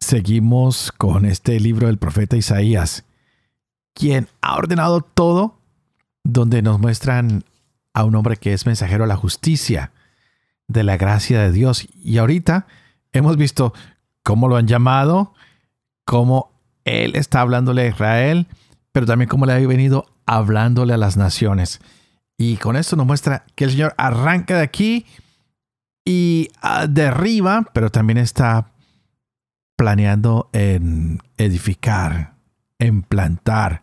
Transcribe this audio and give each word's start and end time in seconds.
Seguimos 0.00 0.92
con 0.92 1.24
este 1.24 1.58
libro 1.60 1.86
del 1.86 1.98
profeta 1.98 2.36
Isaías, 2.36 3.04
quien 3.94 4.28
ha 4.42 4.56
ordenado 4.56 5.00
todo, 5.00 5.58
donde 6.24 6.62
nos 6.62 6.78
muestran 6.78 7.44
a 7.92 8.04
un 8.04 8.14
hombre 8.14 8.36
que 8.36 8.52
es 8.52 8.66
mensajero 8.66 9.04
a 9.04 9.06
la 9.06 9.16
justicia, 9.16 9.92
de 10.68 10.82
la 10.82 10.96
gracia 10.96 11.40
de 11.40 11.52
Dios. 11.52 11.86
Y 12.02 12.18
ahorita 12.18 12.66
hemos 13.12 13.36
visto 13.36 13.72
cómo 14.22 14.48
lo 14.48 14.56
han 14.56 14.66
llamado, 14.66 15.34
cómo 16.04 16.50
él 16.84 17.16
está 17.16 17.40
hablándole 17.40 17.82
a 17.82 17.88
Israel, 17.88 18.46
pero 18.92 19.06
también 19.06 19.28
cómo 19.28 19.46
le 19.46 19.52
ha 19.52 19.58
venido 19.58 20.06
hablándole 20.26 20.94
a 20.94 20.98
las 20.98 21.16
naciones. 21.16 21.80
Y 22.36 22.56
con 22.56 22.76
esto 22.76 22.96
nos 22.96 23.06
muestra 23.06 23.44
que 23.54 23.64
el 23.64 23.70
Señor 23.70 23.94
arranca 23.96 24.56
de 24.56 24.62
aquí 24.62 25.06
y 26.04 26.50
ah, 26.60 26.86
derriba, 26.86 27.66
pero 27.72 27.90
también 27.90 28.18
está 28.18 28.72
planeando 29.84 30.48
en 30.54 31.20
edificar, 31.36 32.32
en 32.78 33.02
plantar. 33.02 33.82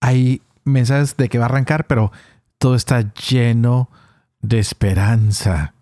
Hay 0.00 0.42
mensajes 0.64 1.16
de 1.16 1.28
que 1.28 1.38
va 1.38 1.44
a 1.44 1.48
arrancar, 1.50 1.86
pero 1.86 2.10
todo 2.58 2.74
está 2.74 3.14
lleno 3.14 3.88
de 4.40 4.58
esperanza. 4.58 5.72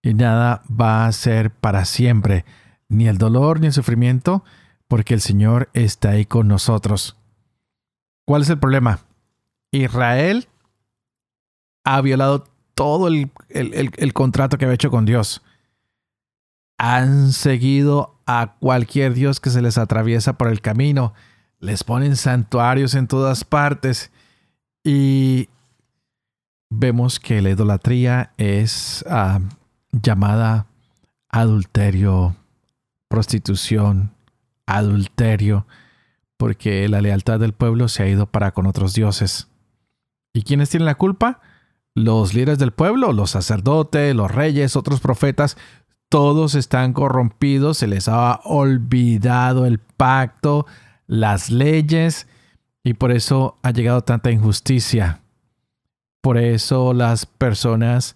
Y 0.00 0.14
nada 0.14 0.62
va 0.70 1.06
a 1.06 1.12
ser 1.12 1.50
para 1.50 1.84
siempre, 1.84 2.44
ni 2.88 3.08
el 3.08 3.18
dolor 3.18 3.58
ni 3.58 3.66
el 3.66 3.72
sufrimiento, 3.72 4.44
porque 4.86 5.14
el 5.14 5.20
Señor 5.20 5.68
está 5.74 6.10
ahí 6.10 6.24
con 6.24 6.46
nosotros. 6.46 7.16
¿Cuál 8.24 8.42
es 8.42 8.50
el 8.50 8.60
problema? 8.60 9.00
Israel 9.72 10.46
ha 11.82 12.00
violado 12.00 12.44
todo 12.74 13.08
el, 13.08 14.12
contrato 14.12 14.56
que 14.56 14.66
había 14.66 14.76
hecho 14.76 14.92
con 14.92 15.04
Dios. 15.04 15.42
Han 16.84 17.30
seguido 17.30 18.18
a 18.26 18.56
cualquier 18.58 19.14
Dios 19.14 19.38
que 19.38 19.50
se 19.50 19.62
les 19.62 19.78
atraviesa 19.78 20.32
por 20.32 20.48
el 20.48 20.60
camino. 20.60 21.14
Les 21.60 21.84
ponen 21.84 22.16
santuarios 22.16 22.96
en 22.96 23.06
todas 23.06 23.44
partes. 23.44 24.10
Y 24.82 25.48
vemos 26.70 27.20
que 27.20 27.40
la 27.40 27.50
idolatría 27.50 28.32
es 28.36 29.04
ah, 29.08 29.38
llamada 29.92 30.66
adulterio, 31.28 32.34
prostitución, 33.06 34.10
adulterio, 34.66 35.68
porque 36.36 36.88
la 36.88 37.00
lealtad 37.00 37.38
del 37.38 37.52
pueblo 37.52 37.86
se 37.86 38.02
ha 38.02 38.08
ido 38.08 38.26
para 38.26 38.50
con 38.50 38.66
otros 38.66 38.92
dioses. 38.92 39.46
¿Y 40.32 40.42
quiénes 40.42 40.70
tienen 40.70 40.86
la 40.86 40.96
culpa? 40.96 41.38
los 41.94 42.34
líderes 42.34 42.58
del 42.58 42.72
pueblo, 42.72 43.12
los 43.12 43.30
sacerdotes, 43.30 44.14
los 44.14 44.30
reyes, 44.30 44.76
otros 44.76 45.00
profetas, 45.00 45.56
todos 46.12 46.54
están 46.56 46.92
corrompidos, 46.92 47.78
se 47.78 47.86
les 47.86 48.06
ha 48.06 48.42
olvidado 48.44 49.64
el 49.64 49.78
pacto, 49.78 50.66
las 51.06 51.48
leyes, 51.48 52.26
y 52.84 52.92
por 52.92 53.12
eso 53.12 53.56
ha 53.62 53.70
llegado 53.70 54.02
tanta 54.02 54.30
injusticia. 54.30 55.22
Por 56.20 56.36
eso 56.36 56.92
las 56.92 57.24
personas 57.24 58.14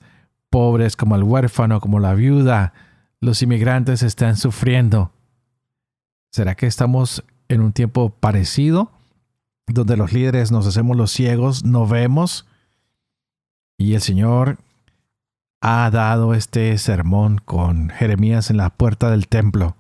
pobres 0.51 0.95
como 0.95 1.17
el 1.17 1.23
huérfano, 1.23 1.81
como 1.81 1.99
la 1.99 2.13
viuda, 2.13 2.75
los 3.23 3.41
inmigrantes 3.41 4.03
están 4.03 4.37
sufriendo. 4.37 5.11
¿Será 6.31 6.55
que 6.55 6.67
estamos 6.67 7.25
en 7.49 7.63
un 7.63 7.73
tiempo 7.73 8.11
parecido, 8.11 8.91
donde 9.67 9.97
los 9.97 10.13
líderes 10.13 10.53
nos 10.53 10.67
hacemos 10.67 10.99
los 10.99 11.13
ciegos, 11.13 11.65
no 11.65 11.87
vemos? 11.87 12.47
Y 13.79 13.95
el 13.95 14.03
Señor 14.03 14.59
ha 15.69 15.91
dado 15.91 16.33
este 16.33 16.79
sermón 16.79 17.39
con 17.45 17.91
Jeremías 17.91 18.51
en 18.51 18.57
la 18.57 18.71
puerta 18.71 19.11
del 19.11 19.27
templo, 19.27 19.75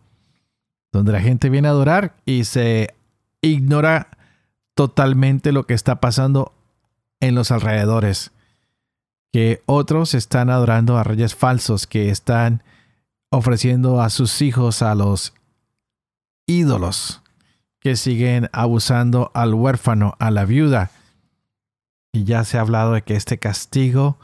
donde 0.91 1.13
la 1.13 1.21
gente 1.21 1.49
viene 1.49 1.69
a 1.69 1.71
adorar 1.71 2.17
y 2.25 2.43
se 2.43 2.93
ignora 3.41 4.09
totalmente 4.75 5.53
lo 5.53 5.65
que 5.65 5.75
está 5.75 6.01
pasando 6.01 6.53
en 7.21 7.37
los 7.37 7.53
alrededores. 7.53 8.33
Que 9.33 9.63
otros 9.67 10.15
están 10.15 10.51
adorando 10.51 10.99
a 10.99 11.05
reyes 11.05 11.37
falsos, 11.37 11.87
que 11.87 12.11
están 12.11 12.65
ofreciendo 13.31 14.01
a 14.01 14.11
sus 14.11 14.43
hijos 14.43 14.83
a 14.83 14.93
los 14.97 15.35
ídolos, 16.49 17.23
que 17.79 17.95
siguen 17.95 18.51
abusando 18.53 19.31
al 19.35 19.55
huérfano, 19.55 20.17
a 20.19 20.33
la 20.33 20.47
viuda, 20.47 20.91
y 22.13 22.25
ya 22.25 22.43
se 22.43 22.59
ha 22.59 22.63
hablado 22.63 22.95
de 22.95 23.03
que 23.03 23.15
este 23.15 23.39
castigo 23.39 24.19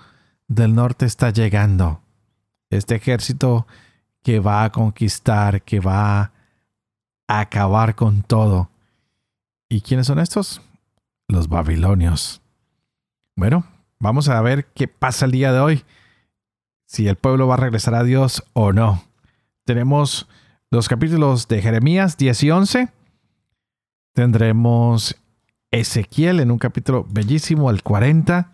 del 0.48 0.74
norte 0.74 1.06
está 1.06 1.30
llegando. 1.30 2.00
Este 2.70 2.94
ejército 2.94 3.66
que 4.22 4.40
va 4.40 4.64
a 4.64 4.72
conquistar, 4.72 5.62
que 5.62 5.80
va 5.80 6.32
a 7.28 7.40
acabar 7.40 7.94
con 7.94 8.22
todo. 8.22 8.70
¿Y 9.68 9.80
quiénes 9.80 10.06
son 10.06 10.18
estos? 10.18 10.60
Los 11.28 11.48
babilonios. 11.48 12.40
Bueno, 13.36 13.64
vamos 13.98 14.28
a 14.28 14.40
ver 14.42 14.66
qué 14.74 14.88
pasa 14.88 15.24
el 15.24 15.32
día 15.32 15.52
de 15.52 15.60
hoy. 15.60 15.84
Si 16.84 17.08
el 17.08 17.16
pueblo 17.16 17.46
va 17.46 17.54
a 17.54 17.58
regresar 17.58 17.94
a 17.94 18.04
Dios 18.04 18.44
o 18.52 18.72
no. 18.72 19.02
Tenemos 19.64 20.28
los 20.70 20.88
capítulos 20.88 21.48
de 21.48 21.62
Jeremías 21.62 22.16
10 22.16 22.42
y 22.42 22.50
11. 22.50 22.88
Tendremos 24.12 25.16
Ezequiel 25.70 26.40
en 26.40 26.50
un 26.50 26.58
capítulo 26.58 27.06
bellísimo, 27.08 27.70
el 27.70 27.82
40. 27.82 28.52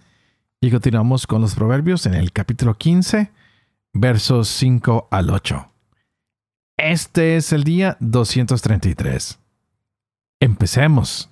Y 0.60 0.72
continuamos 0.72 1.28
con 1.28 1.40
los 1.40 1.54
proverbios 1.54 2.04
en 2.06 2.14
el 2.14 2.32
capítulo 2.32 2.74
15, 2.74 3.30
versos 3.92 4.48
5 4.48 5.06
al 5.08 5.30
8. 5.30 5.70
Este 6.76 7.36
es 7.36 7.52
el 7.52 7.62
día 7.62 7.96
233. 8.00 9.38
Empecemos. 10.40 11.30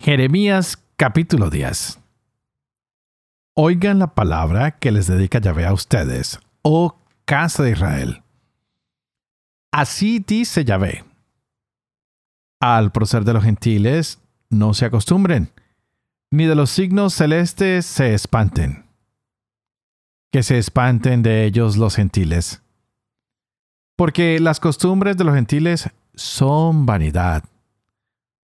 Jeremías 0.00 0.82
capítulo 0.96 1.50
10. 1.50 2.00
Oigan 3.54 4.00
la 4.00 4.12
palabra 4.16 4.72
que 4.72 4.90
les 4.90 5.06
dedica 5.06 5.38
Yahvé 5.38 5.66
a 5.66 5.72
ustedes, 5.72 6.40
oh 6.62 6.98
casa 7.26 7.62
de 7.62 7.70
Israel. 7.70 8.24
Así 9.70 10.18
dice 10.18 10.64
Yahvé. 10.64 11.13
Al 12.64 12.92
proceder 12.92 13.26
de 13.26 13.34
los 13.34 13.44
gentiles, 13.44 14.20
no 14.48 14.72
se 14.72 14.86
acostumbren, 14.86 15.50
ni 16.30 16.46
de 16.46 16.54
los 16.54 16.70
signos 16.70 17.12
celestes 17.12 17.84
se 17.84 18.14
espanten. 18.14 18.86
Que 20.32 20.42
se 20.42 20.56
espanten 20.56 21.22
de 21.22 21.44
ellos 21.44 21.76
los 21.76 21.94
gentiles. 21.94 22.62
Porque 23.96 24.40
las 24.40 24.60
costumbres 24.60 25.18
de 25.18 25.24
los 25.24 25.34
gentiles 25.34 25.90
son 26.14 26.86
vanidad. 26.86 27.44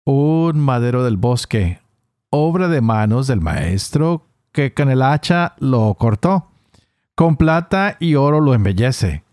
Un 0.05 0.57
madero 0.57 1.03
del 1.03 1.17
bosque, 1.17 1.81
obra 2.29 2.69
de 2.69 2.79
manos 2.79 3.27
del 3.27 3.41
maestro 3.41 4.25
que 4.53 4.73
con 4.73 4.89
el 4.89 5.01
hacha 5.01 5.53
lo 5.59 5.93
cortó, 5.95 6.47
con 7.13 7.35
plata 7.35 7.97
y 7.99 8.15
oro 8.15 8.39
lo 8.39 8.53
embellece 8.53 9.26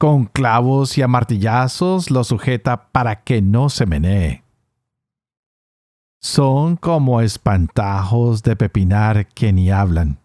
con 0.00 0.24
clavos 0.24 0.96
y 0.96 1.02
amartillazos 1.02 2.10
lo 2.10 2.24
sujeta 2.24 2.90
para 2.90 3.22
que 3.22 3.42
no 3.42 3.68
se 3.68 3.84
menee. 3.84 4.42
Son 6.22 6.76
como 6.76 7.20
espantajos 7.20 8.42
de 8.42 8.56
pepinar 8.56 9.26
que 9.26 9.52
ni 9.52 9.70
hablan. 9.70 10.16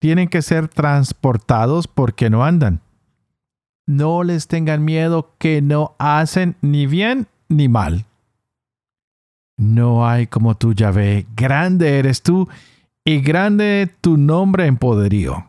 Tienen 0.00 0.28
que 0.28 0.42
ser 0.42 0.66
transportados 0.66 1.86
porque 1.86 2.30
no 2.30 2.44
andan. 2.44 2.80
No 3.86 4.24
les 4.24 4.48
tengan 4.48 4.84
miedo 4.84 5.36
que 5.38 5.62
no 5.62 5.94
hacen 6.00 6.56
ni 6.60 6.88
bien 6.88 7.28
ni 7.48 7.68
mal. 7.68 8.06
No 9.56 10.04
hay 10.04 10.26
como 10.26 10.56
tú, 10.56 10.74
Yahvé, 10.74 11.28
grande 11.36 12.00
eres 12.00 12.22
tú 12.22 12.48
y 13.04 13.20
grande 13.20 13.88
tu 14.00 14.16
nombre 14.16 14.66
en 14.66 14.78
poderío. 14.78 15.46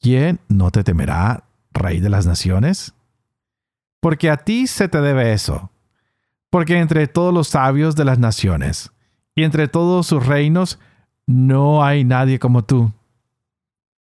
¿Quién 0.00 0.40
no 0.48 0.72
te 0.72 0.82
temerá 0.82 1.44
Rey 1.78 2.00
de 2.00 2.10
las 2.10 2.26
Naciones? 2.26 2.94
Porque 4.00 4.30
a 4.30 4.36
ti 4.36 4.66
se 4.66 4.88
te 4.88 5.00
debe 5.00 5.32
eso. 5.32 5.70
Porque 6.50 6.78
entre 6.78 7.06
todos 7.06 7.34
los 7.34 7.48
sabios 7.48 7.96
de 7.96 8.04
las 8.04 8.18
naciones 8.18 8.90
y 9.34 9.44
entre 9.44 9.68
todos 9.68 10.06
sus 10.06 10.26
reinos 10.26 10.78
no 11.26 11.84
hay 11.84 12.04
nadie 12.04 12.38
como 12.38 12.64
tú. 12.64 12.92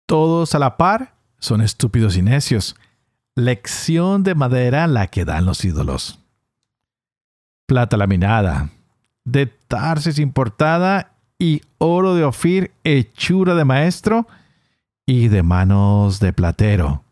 Todos 0.06 0.54
a 0.54 0.58
la 0.58 0.76
par 0.76 1.14
son 1.38 1.60
estúpidos 1.60 2.16
y 2.16 2.22
necios. 2.22 2.76
Lección 3.34 4.22
de 4.22 4.34
madera 4.34 4.86
la 4.86 5.06
que 5.08 5.24
dan 5.24 5.44
los 5.44 5.64
ídolos. 5.64 6.18
Plata 7.66 7.96
laminada, 7.96 8.70
de 9.24 9.46
Tarsis 9.46 10.18
importada 10.18 11.12
y 11.38 11.62
oro 11.78 12.14
de 12.14 12.24
Ofir, 12.24 12.72
hechura 12.84 13.54
de 13.54 13.64
maestro 13.64 14.26
y 15.06 15.28
de 15.28 15.42
manos 15.42 16.20
de 16.20 16.32
platero. 16.32 17.04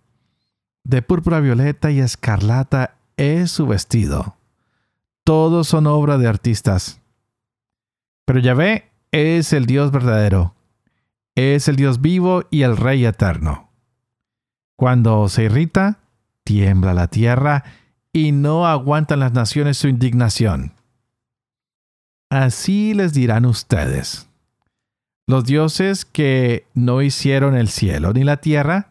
De 0.88 1.02
púrpura 1.02 1.40
violeta 1.40 1.90
y 1.90 2.00
escarlata 2.00 2.96
es 3.18 3.50
su 3.50 3.66
vestido. 3.66 4.38
Todos 5.22 5.68
son 5.68 5.86
obra 5.86 6.16
de 6.16 6.26
artistas. 6.26 7.02
Pero 8.24 8.38
Yahvé 8.38 8.90
es 9.12 9.52
el 9.52 9.66
Dios 9.66 9.92
verdadero, 9.92 10.54
es 11.34 11.68
el 11.68 11.76
Dios 11.76 12.00
vivo 12.00 12.44
y 12.50 12.62
el 12.62 12.78
Rey 12.78 13.04
eterno. 13.04 13.68
Cuando 14.76 15.28
se 15.28 15.44
irrita, 15.44 15.98
tiembla 16.42 16.94
la 16.94 17.08
tierra 17.08 17.64
y 18.10 18.32
no 18.32 18.66
aguantan 18.66 19.20
las 19.20 19.34
naciones 19.34 19.76
su 19.76 19.88
indignación. 19.88 20.72
Así 22.30 22.94
les 22.94 23.12
dirán 23.12 23.44
ustedes. 23.44 24.30
Los 25.26 25.44
dioses 25.44 26.06
que 26.06 26.64
no 26.72 27.02
hicieron 27.02 27.54
el 27.54 27.68
cielo 27.68 28.14
ni 28.14 28.24
la 28.24 28.38
tierra 28.38 28.88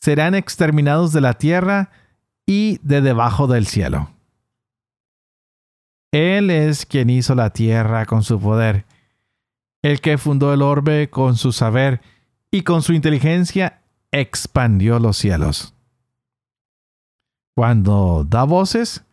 serán 0.00 0.34
exterminados 0.34 1.12
de 1.12 1.20
la 1.20 1.34
tierra 1.34 1.90
y 2.46 2.78
de 2.82 3.00
debajo 3.00 3.46
del 3.46 3.66
cielo. 3.66 4.10
Él 6.12 6.50
es 6.50 6.86
quien 6.86 7.10
hizo 7.10 7.34
la 7.34 7.50
tierra 7.50 8.06
con 8.06 8.22
su 8.22 8.40
poder, 8.40 8.86
el 9.82 10.00
que 10.00 10.18
fundó 10.18 10.54
el 10.54 10.62
orbe 10.62 11.10
con 11.10 11.36
su 11.36 11.52
saber 11.52 12.00
y 12.50 12.62
con 12.62 12.82
su 12.82 12.92
inteligencia 12.92 13.82
expandió 14.12 14.98
los 14.98 15.16
cielos. 15.16 15.74
Cuando 17.54 18.24
da 18.28 18.44
voces, 18.44 19.04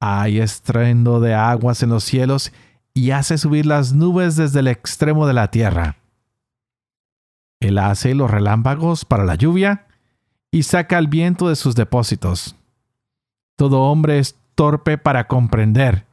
hay 0.00 0.40
estruendo 0.40 1.20
de 1.20 1.34
aguas 1.34 1.82
en 1.82 1.90
los 1.90 2.04
cielos 2.04 2.52
y 2.92 3.10
hace 3.10 3.38
subir 3.38 3.66
las 3.66 3.92
nubes 3.92 4.36
desde 4.36 4.60
el 4.60 4.68
extremo 4.68 5.26
de 5.26 5.32
la 5.32 5.50
tierra. 5.50 5.96
Él 7.60 7.78
hace 7.78 8.14
los 8.14 8.30
relámpagos 8.30 9.04
para 9.04 9.24
la 9.24 9.36
lluvia 9.36 9.83
y 10.54 10.62
saca 10.62 10.98
el 10.98 11.08
viento 11.08 11.48
de 11.48 11.56
sus 11.56 11.74
depósitos. 11.74 12.54
Todo 13.56 13.82
hombre 13.82 14.18
es 14.20 14.36
torpe 14.54 14.96
para 14.96 15.26
comprender. 15.26 16.06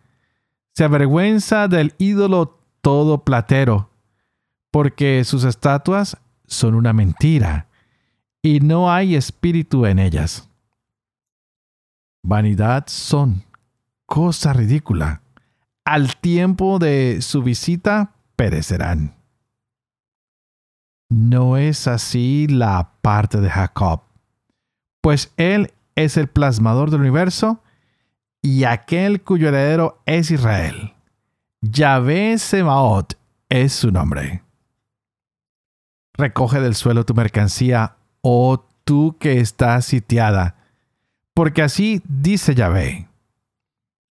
Se 0.73 0.83
avergüenza 0.83 1.67
del 1.67 1.93
ídolo 1.99 2.59
todo 2.81 3.23
platero, 3.23 3.91
porque 4.71 5.23
sus 5.23 5.43
estatuas 5.43 6.17
son 6.47 6.73
una 6.73 6.91
mentira, 6.91 7.67
y 8.41 8.59
no 8.61 8.91
hay 8.91 9.15
espíritu 9.15 9.85
en 9.85 9.99
ellas. 9.99 10.49
Vanidad 12.23 12.85
son, 12.87 13.43
cosa 14.05 14.53
ridícula 14.53 15.21
al 15.85 16.15
tiempo 16.15 16.79
de 16.79 17.19
su 17.21 17.43
visita 17.43 18.13
perecerán. 18.35 19.15
No 21.09 21.57
es 21.57 21.87
así 21.87 22.47
la 22.47 22.93
parte 23.01 23.41
de 23.41 23.49
Jacob, 23.49 24.03
pues 25.01 25.33
él 25.37 25.73
es 25.95 26.17
el 26.17 26.27
plasmador 26.27 26.89
del 26.89 27.01
universo 27.01 27.61
y 28.41 28.63
aquel 28.63 29.21
cuyo 29.21 29.49
heredero 29.49 30.01
es 30.05 30.31
Israel. 30.31 30.93
Yahvé 31.61 32.37
Semaot 32.37 33.17
es 33.49 33.73
su 33.73 33.91
nombre. 33.91 34.43
Recoge 36.13 36.59
del 36.59 36.75
suelo 36.75 37.05
tu 37.05 37.13
mercancía, 37.13 37.95
oh 38.21 38.65
tú 38.83 39.17
que 39.19 39.39
estás 39.39 39.85
sitiada, 39.85 40.55
porque 41.33 41.61
así 41.61 42.01
dice 42.07 42.55
Yahvé 42.55 43.11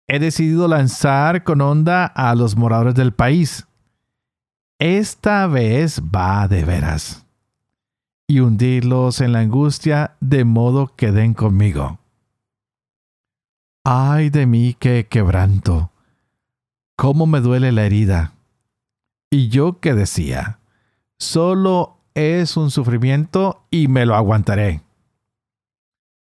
he 0.10 0.18
decidido 0.18 0.68
lanzar 0.68 1.44
con 1.44 1.62
onda 1.62 2.06
a 2.06 2.34
los 2.34 2.58
moradores 2.58 2.96
del 2.96 3.14
país. 3.14 3.68
Esta 4.80 5.46
vez 5.46 6.02
va 6.02 6.48
de 6.48 6.66
veras. 6.66 7.26
Y 8.30 8.42
hundirlos 8.42 9.22
en 9.22 9.34
la 9.34 9.40
angustia 9.40 10.16
de 10.20 10.46
modo 10.46 10.96
que 10.96 11.12
den 11.12 11.34
conmigo. 11.34 11.98
Ay 13.84 14.30
de 14.30 14.46
mí 14.46 14.76
que 14.78 15.08
quebranto. 15.08 15.90
Cómo 16.96 17.26
me 17.26 17.42
duele 17.42 17.72
la 17.72 17.86
herida. 17.86 18.34
Y 19.32 19.50
yo 19.50 19.80
que 19.80 19.96
decía, 19.96 20.60
solo 21.18 21.98
es 22.14 22.56
un 22.56 22.70
sufrimiento 22.70 23.64
y 23.72 23.88
me 23.88 24.06
lo 24.06 24.16
aguantaré. 24.16 24.84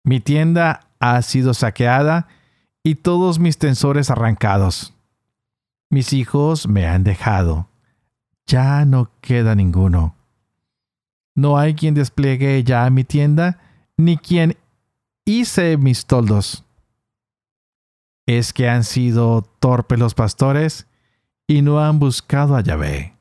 Mi 0.02 0.18
tienda 0.18 0.88
ha 0.98 1.22
sido 1.22 1.54
saqueada 1.54 2.26
y 2.82 2.96
todos 2.96 3.38
mis 3.38 3.58
tensores 3.58 4.10
arrancados. 4.10 4.92
Mis 5.88 6.12
hijos 6.12 6.66
me 6.66 6.88
han 6.88 7.04
dejado. 7.04 7.68
Ya 8.44 8.84
no 8.86 9.08
queda 9.20 9.54
ninguno. 9.54 10.16
No 11.34 11.58
hay 11.58 11.74
quien 11.74 11.94
despliegue 11.94 12.62
ya 12.64 12.88
mi 12.90 13.04
tienda, 13.04 13.58
ni 13.96 14.16
quien 14.16 14.56
hice 15.24 15.76
mis 15.76 16.06
toldos. 16.06 16.64
Es 18.26 18.52
que 18.52 18.68
han 18.68 18.84
sido 18.84 19.42
torpes 19.42 19.98
los 19.98 20.14
pastores 20.14 20.86
y 21.46 21.62
no 21.62 21.80
han 21.82 21.98
buscado 21.98 22.56
a 22.56 22.60
Yahvé. 22.60 23.14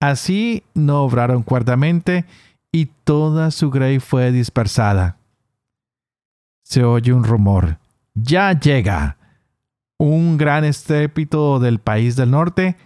Así 0.00 0.62
no 0.74 1.02
obraron 1.02 1.42
cuerdamente 1.42 2.24
y 2.72 2.86
toda 2.86 3.50
su 3.50 3.70
grey 3.70 3.98
fue 3.98 4.32
dispersada. 4.32 5.18
Se 6.62 6.84
oye 6.84 7.12
un 7.12 7.24
rumor 7.24 7.78
ya 8.16 8.58
llega 8.58 9.18
un 9.98 10.36
gran 10.36 10.64
estrépito 10.64 11.60
del 11.60 11.78
país 11.78 12.16
del 12.16 12.30
norte 12.30 12.76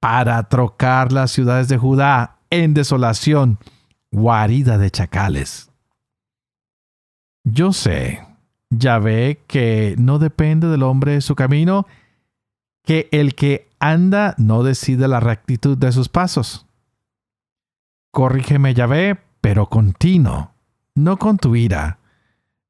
para 0.00 0.42
trocar 0.44 1.12
las 1.12 1.32
ciudades 1.32 1.68
de 1.68 1.78
Judá 1.78 2.36
en 2.50 2.74
desolación, 2.74 3.58
guarida 4.16 4.78
de 4.78 4.90
chacales. 4.90 5.70
Yo 7.44 7.74
sé, 7.74 8.26
ya 8.70 8.98
ve 8.98 9.42
que 9.46 9.94
no 9.98 10.18
depende 10.18 10.68
del 10.68 10.84
hombre 10.84 11.20
su 11.20 11.34
camino, 11.34 11.86
que 12.82 13.10
el 13.12 13.34
que 13.34 13.68
anda 13.78 14.34
no 14.38 14.62
decide 14.62 15.06
la 15.06 15.20
rectitud 15.20 15.76
de 15.76 15.92
sus 15.92 16.08
pasos. 16.08 16.64
Corrígeme, 18.10 18.72
Yahvé, 18.72 19.18
pero 19.42 19.68
continuo, 19.68 20.50
no 20.94 21.18
con 21.18 21.36
tu 21.36 21.54
ira, 21.54 21.98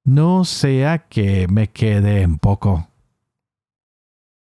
no 0.03 0.45
sea 0.45 1.07
que 1.07 1.47
me 1.47 1.69
quede 1.69 2.23
en 2.23 2.39
poco. 2.39 2.89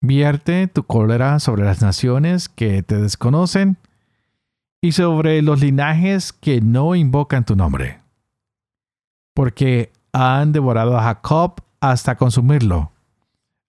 Vierte 0.00 0.66
tu 0.66 0.82
cólera 0.82 1.38
sobre 1.38 1.62
las 1.62 1.82
naciones 1.82 2.48
que 2.48 2.82
te 2.82 2.96
desconocen 2.96 3.78
y 4.80 4.92
sobre 4.92 5.42
los 5.42 5.60
linajes 5.60 6.32
que 6.32 6.60
no 6.60 6.94
invocan 6.94 7.44
tu 7.44 7.56
nombre. 7.56 8.00
Porque 9.34 9.92
han 10.12 10.52
devorado 10.52 10.96
a 10.96 11.02
Jacob 11.02 11.62
hasta 11.80 12.16
consumirlo. 12.16 12.92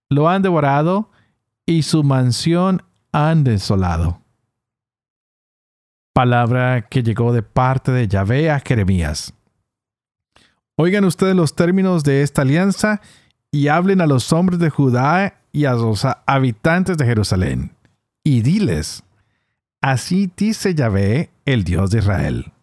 Lo 0.09 0.29
han 0.29 0.41
devorado 0.41 1.09
y 1.65 1.83
su 1.83 2.03
mansión 2.03 2.83
han 3.11 3.43
desolado. 3.43 4.21
Palabra 6.13 6.87
que 6.89 7.03
llegó 7.03 7.31
de 7.31 7.41
parte 7.41 7.91
de 7.91 8.07
Yahvé 8.07 8.51
a 8.51 8.59
Jeremías. 8.59 9.33
Oigan 10.75 11.05
ustedes 11.05 11.35
los 11.35 11.55
términos 11.55 12.03
de 12.03 12.21
esta 12.21 12.41
alianza 12.41 13.01
y 13.51 13.67
hablen 13.67 14.01
a 14.01 14.07
los 14.07 14.33
hombres 14.33 14.59
de 14.59 14.69
Judá 14.69 15.41
y 15.51 15.65
a 15.65 15.73
los 15.73 16.05
habitantes 16.25 16.97
de 16.97 17.05
Jerusalén. 17.05 17.75
Y 18.23 18.41
diles, 18.41 19.03
así 19.81 20.31
dice 20.37 20.75
Yahvé, 20.75 21.31
el 21.45 21.63
Dios 21.63 21.91
de 21.91 21.99
Israel. 21.99 22.53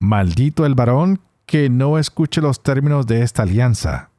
Maldito 0.00 0.66
el 0.66 0.74
varón 0.74 1.20
que 1.46 1.70
no 1.70 1.98
escuche 1.98 2.40
los 2.40 2.62
términos 2.62 3.06
de 3.06 3.22
esta 3.22 3.42
alianza, 3.42 4.10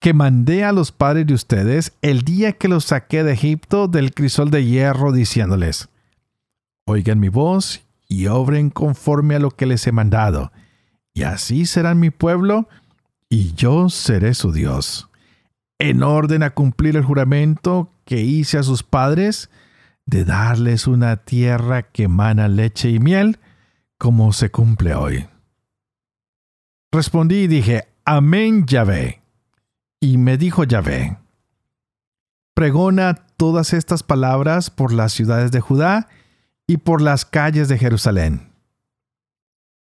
que 0.00 0.14
mandé 0.14 0.64
a 0.64 0.72
los 0.72 0.90
padres 0.90 1.26
de 1.26 1.34
ustedes 1.34 1.92
el 2.02 2.22
día 2.22 2.52
que 2.52 2.68
los 2.68 2.86
saqué 2.86 3.22
de 3.22 3.32
Egipto 3.32 3.86
del 3.88 4.12
crisol 4.12 4.50
de 4.50 4.64
hierro, 4.64 5.12
diciéndoles, 5.12 5.88
Oigan 6.84 7.20
mi 7.20 7.28
voz 7.28 7.82
y 8.08 8.26
obren 8.26 8.70
conforme 8.70 9.36
a 9.36 9.38
lo 9.38 9.52
que 9.52 9.66
les 9.66 9.86
he 9.86 9.92
mandado, 9.92 10.52
y 11.14 11.22
así 11.22 11.66
serán 11.66 12.00
mi 12.00 12.10
pueblo, 12.10 12.68
y 13.28 13.52
yo 13.54 13.88
seré 13.88 14.34
su 14.34 14.52
Dios. 14.52 15.08
En 15.78 16.02
orden 16.02 16.42
a 16.42 16.50
cumplir 16.50 16.96
el 16.96 17.04
juramento 17.04 17.88
que 18.04 18.20
hice 18.20 18.58
a 18.58 18.62
sus 18.62 18.82
padres, 18.82 19.48
de 20.06 20.24
darles 20.24 20.86
una 20.86 21.16
tierra 21.16 21.82
que 21.90 22.04
emana 22.04 22.48
leche 22.48 22.90
y 22.90 22.98
miel, 22.98 23.38
como 23.98 24.32
se 24.32 24.50
cumple 24.50 24.94
hoy. 24.94 25.28
Respondí 26.90 27.42
y 27.42 27.46
dije, 27.46 27.88
Amén 28.04 28.66
Yahvé. 28.66 29.22
Y 30.00 30.18
me 30.18 30.36
dijo 30.36 30.64
Yahvé, 30.64 31.16
pregona 32.54 33.14
todas 33.36 33.72
estas 33.72 34.02
palabras 34.02 34.70
por 34.70 34.92
las 34.92 35.12
ciudades 35.12 35.52
de 35.52 35.60
Judá 35.60 36.08
y 36.66 36.78
por 36.78 37.00
las 37.00 37.24
calles 37.24 37.68
de 37.68 37.78
Jerusalén 37.78 38.52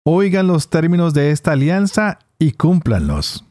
oigan 0.06 0.46
los 0.46 0.70
términos 0.70 1.14
de 1.14 1.32
esta 1.32 1.54
alianza 1.54 2.20
y 2.38 2.52
cúmplanlos. 2.52 3.44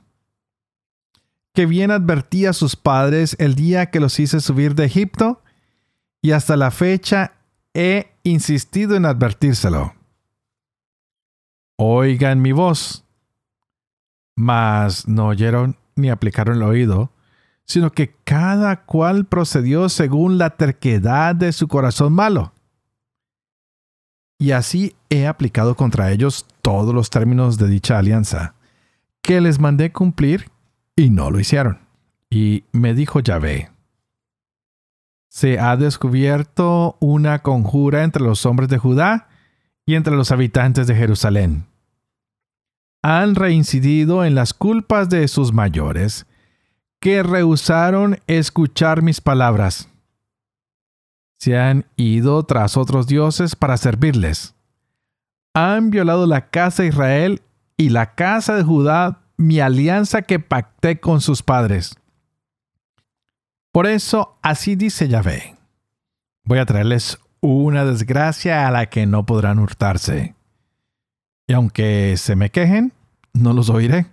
Que 1.52 1.66
bien 1.66 1.90
advertí 1.90 2.47
a 2.47 2.52
sus 2.52 2.76
padres 2.76 3.37
el 3.38 3.54
día 3.54 3.90
que 3.90 4.00
los 4.00 4.18
hice 4.18 4.40
subir 4.40 4.75
de 4.75 4.85
Egipto, 4.85 5.42
y 6.25 6.33
hasta 6.33 6.57
la 6.57 6.71
fecha 6.71 7.35
he 7.75 8.14
insistido 8.23 8.97
en 8.97 9.04
advertírselo. 9.04 9.93
Oigan 11.76 12.40
mi 12.40 12.52
voz. 12.52 13.04
Mas 14.35 15.07
no 15.07 15.26
oyeron 15.26 15.76
ni 15.97 16.09
aplicaron 16.09 16.57
el 16.57 16.62
oído, 16.62 17.12
sino 17.66 17.93
que 17.93 18.14
cada 18.25 18.87
cual 18.87 19.26
procedió 19.26 19.90
según 19.90 20.38
la 20.38 20.57
terquedad 20.57 21.35
de 21.35 21.52
su 21.52 21.69
corazón 21.69 22.14
malo. 22.14 22.54
Y 24.38 24.52
así 24.52 24.97
he 25.11 25.26
aplicado 25.26 25.76
contra 25.76 26.11
ellos 26.11 26.47
todos 26.62 26.95
los 26.95 27.11
términos 27.11 27.59
de 27.59 27.69
dicha 27.69 27.99
alianza, 27.99 28.54
que 29.21 29.43
les 29.43 29.61
mandé 29.61 29.93
cumplir 29.93 30.50
y 30.97 31.11
no 31.11 31.31
lo 31.31 31.38
hicieron. 31.38 31.81
Y 32.31 32.64
me 32.73 32.95
dijo 32.95 33.21
Yahvé, 33.21 33.74
se 35.35 35.59
ha 35.59 35.76
descubierto 35.76 36.97
una 37.00 37.41
conjura 37.41 38.05
entre 38.05 38.23
los 38.23 38.47
hombres 38.47 38.69
de 38.69 38.79
Judá 38.79 39.26
y 39.85 39.97
entre 39.97 40.14
los 40.14 40.31
habitantes 40.31 40.87
de 40.87 40.95
Jerusalén. 40.95 41.67
Han 43.03 43.35
reincidido 43.35 44.25
en 44.25 44.37
las 44.37 44.55
culpas 44.55 45.09
de 45.09 45.26
sus 45.26 45.53
mayores, 45.53 46.26
que 47.00 47.25
rehusaron 47.25 48.21
escuchar 48.29 49.03
mis 49.03 49.21
palabras. 49.21 49.88
Se 51.41 51.59
han 51.59 51.85
ido 51.97 52.45
tras 52.45 52.76
otros 52.76 53.09
dioses 53.09 53.57
para 53.57 53.76
servirles. 53.76 54.55
Han 55.53 55.91
violado 55.91 56.29
la 56.29 56.49
casa 56.49 56.85
de 56.85 56.91
Israel 56.91 57.43
y 57.76 57.88
la 57.88 58.14
casa 58.14 58.55
de 58.55 58.62
Judá, 58.62 59.23
mi 59.37 59.59
alianza 59.59 60.23
que 60.23 60.38
pacté 60.38 61.00
con 61.00 61.21
sus 61.21 61.43
padres. 61.43 61.97
Por 63.75 63.88
eso 63.88 64.38
así 64.40 64.76
dice 64.76 65.09
Yahvé. 65.09 65.57
Voy 66.45 66.61
a 66.61 66.64
traerles 66.64 67.19
una 67.40 67.85
desgracia 67.85 68.69
a 68.69 68.71
la 68.71 68.87
que 68.87 69.04
no 69.04 69.26
podrán 69.26 69.59
hurtarse. 69.59 70.37
Y 71.49 71.54
aunque 71.54 72.14
se 72.16 72.37
me 72.37 72.50
quejen, 72.50 72.93
no 73.33 73.52
los 73.52 73.71
oiré 73.71 74.07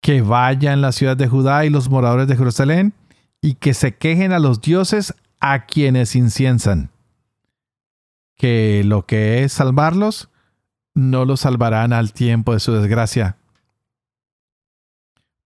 que 0.00 0.22
vayan 0.22 0.80
la 0.80 0.92
ciudad 0.92 1.14
de 1.14 1.28
Judá 1.28 1.66
y 1.66 1.68
los 1.68 1.90
moradores 1.90 2.26
de 2.26 2.38
Jerusalén 2.38 2.94
y 3.42 3.56
que 3.56 3.74
se 3.74 3.94
quejen 3.94 4.32
a 4.32 4.38
los 4.38 4.62
dioses 4.62 5.14
a 5.38 5.66
quienes 5.66 6.16
inciensan. 6.16 6.88
Que 8.34 8.80
lo 8.82 9.04
que 9.04 9.44
es 9.44 9.52
salvarlos, 9.52 10.30
no 10.94 11.26
los 11.26 11.40
salvarán 11.40 11.92
al 11.92 12.14
tiempo 12.14 12.54
de 12.54 12.60
su 12.60 12.72
desgracia. 12.72 13.36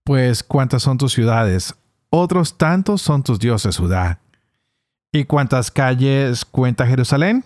Pues 0.05 0.45
cuántas 0.45 0.85
son 0.85 0.99
tus 0.99 1.13
ciudades, 1.13 1.75
otros 2.17 2.57
tantos 2.57 3.03
son 3.03 3.25
tus 3.25 3.41
dioses, 3.41 3.77
Judá. 3.77 4.21
¿Y 5.13 5.25
cuántas 5.25 5.73
calles 5.73 6.45
cuenta 6.45 6.87
Jerusalén? 6.87 7.45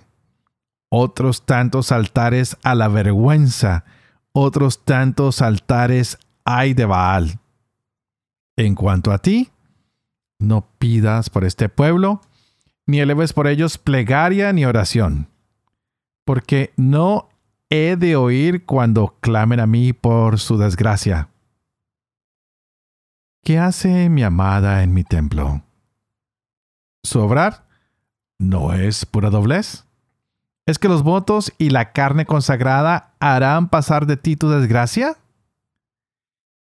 Otros 0.90 1.46
tantos 1.46 1.90
altares 1.90 2.56
a 2.62 2.74
la 2.74 2.88
vergüenza, 2.88 3.84
otros 4.32 4.84
tantos 4.84 5.40
altares 5.40 6.18
ay 6.44 6.74
de 6.74 6.84
Baal. 6.84 7.38
En 8.56 8.74
cuanto 8.74 9.10
a 9.10 9.18
ti, 9.18 9.48
no 10.38 10.68
pidas 10.78 11.30
por 11.30 11.44
este 11.44 11.70
pueblo, 11.70 12.20
ni 12.86 13.00
eleves 13.00 13.32
por 13.32 13.46
ellos 13.46 13.78
plegaria 13.78 14.52
ni 14.52 14.66
oración, 14.66 15.28
porque 16.26 16.74
no 16.76 17.30
he 17.70 17.96
de 17.96 18.16
oír 18.16 18.66
cuando 18.66 19.16
clamen 19.20 19.60
a 19.60 19.66
mí 19.66 19.94
por 19.94 20.38
su 20.38 20.58
desgracia. 20.58 21.28
¿Qué 23.48 23.58
hace 23.58 24.10
mi 24.10 24.22
amada 24.22 24.82
en 24.82 24.92
mi 24.92 25.04
templo? 25.04 25.62
¿Su 27.02 27.20
obrar 27.20 27.64
no 28.38 28.74
es 28.74 29.06
pura 29.06 29.30
doblez? 29.30 29.86
¿Es 30.66 30.78
que 30.78 30.86
los 30.86 31.02
votos 31.02 31.54
y 31.56 31.70
la 31.70 31.92
carne 31.92 32.26
consagrada 32.26 33.14
harán 33.20 33.70
pasar 33.70 34.04
de 34.04 34.18
ti 34.18 34.36
tu 34.36 34.50
desgracia? 34.50 35.16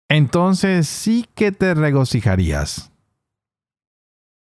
entonces 0.09 0.89
sí 0.89 1.29
que 1.33 1.53
te 1.53 1.75
regocijarías. 1.75 2.91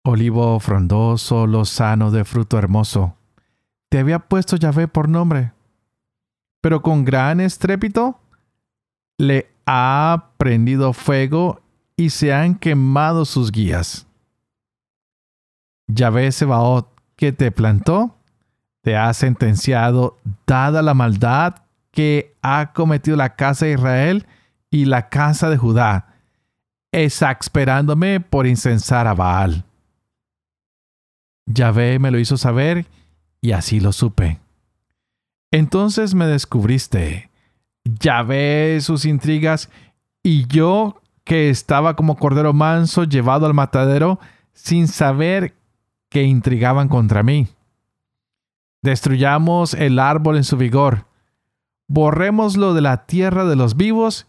Olivo 0.03 0.59
frondoso, 0.59 1.47
lozano 1.47 2.11
de 2.11 2.25
fruto 2.25 2.57
hermoso, 2.57 3.15
te 3.89 3.99
había 3.99 4.19
puesto 4.19 4.57
Yahvé 4.57 4.89
por 4.89 5.07
nombre, 5.07 5.53
pero 6.59 6.81
con 6.81 7.05
gran 7.05 7.39
estrépito 7.39 8.19
le 9.17 9.49
ha 9.65 10.31
prendido 10.37 10.91
fuego 10.91 11.61
y 11.97 12.11
se 12.11 12.33
han 12.33 12.55
quemado 12.55 13.25
sus 13.25 13.51
guías. 13.51 14.07
Yahvé 15.87 16.31
Sebaot, 16.31 16.89
que 17.17 17.33
te 17.33 17.51
plantó, 17.51 18.15
te 18.81 18.95
ha 18.95 19.13
sentenciado, 19.13 20.17
dada 20.45 20.81
la 20.81 20.93
maldad 20.93 21.55
que 21.91 22.35
ha 22.41 22.71
cometido 22.73 23.17
la 23.17 23.35
casa 23.35 23.65
de 23.65 23.73
Israel, 23.73 24.25
y 24.69 24.85
la 24.85 25.09
casa 25.09 25.49
de 25.49 25.57
Judá, 25.57 26.13
exasperándome 26.91 28.19
por 28.19 28.47
incensar 28.47 29.07
a 29.07 29.13
Baal. 29.13 29.63
Yahvé 31.45 31.99
me 31.99 32.11
lo 32.11 32.19
hizo 32.19 32.37
saber 32.37 32.85
y 33.41 33.51
así 33.51 33.79
lo 33.79 33.93
supe. 33.93 34.39
Entonces 35.51 36.13
me 36.13 36.27
descubriste, 36.27 37.29
Yahvé 37.85 38.79
sus 38.81 39.05
intrigas 39.05 39.69
y 40.21 40.45
yo 40.47 41.01
que 41.27 41.49
estaba 41.49 41.97
como 41.97 42.15
cordero 42.15 42.53
manso 42.53 43.03
llevado 43.03 43.45
al 43.45 43.53
matadero 43.53 44.17
sin 44.53 44.87
saber 44.87 45.53
que 46.09 46.23
intrigaban 46.23 46.87
contra 46.87 47.21
mí. 47.21 47.49
Destruyamos 48.81 49.73
el 49.73 49.99
árbol 49.99 50.37
en 50.37 50.45
su 50.45 50.55
vigor, 50.55 51.05
borrémoslo 51.89 52.73
de 52.73 52.79
la 52.79 53.05
tierra 53.05 53.43
de 53.43 53.57
los 53.57 53.75
vivos 53.75 54.25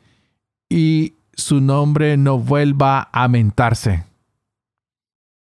y 0.69 1.15
su 1.35 1.61
nombre 1.61 2.17
no 2.17 2.37
vuelva 2.37 3.09
a 3.13 3.29
mentarse. 3.29 4.05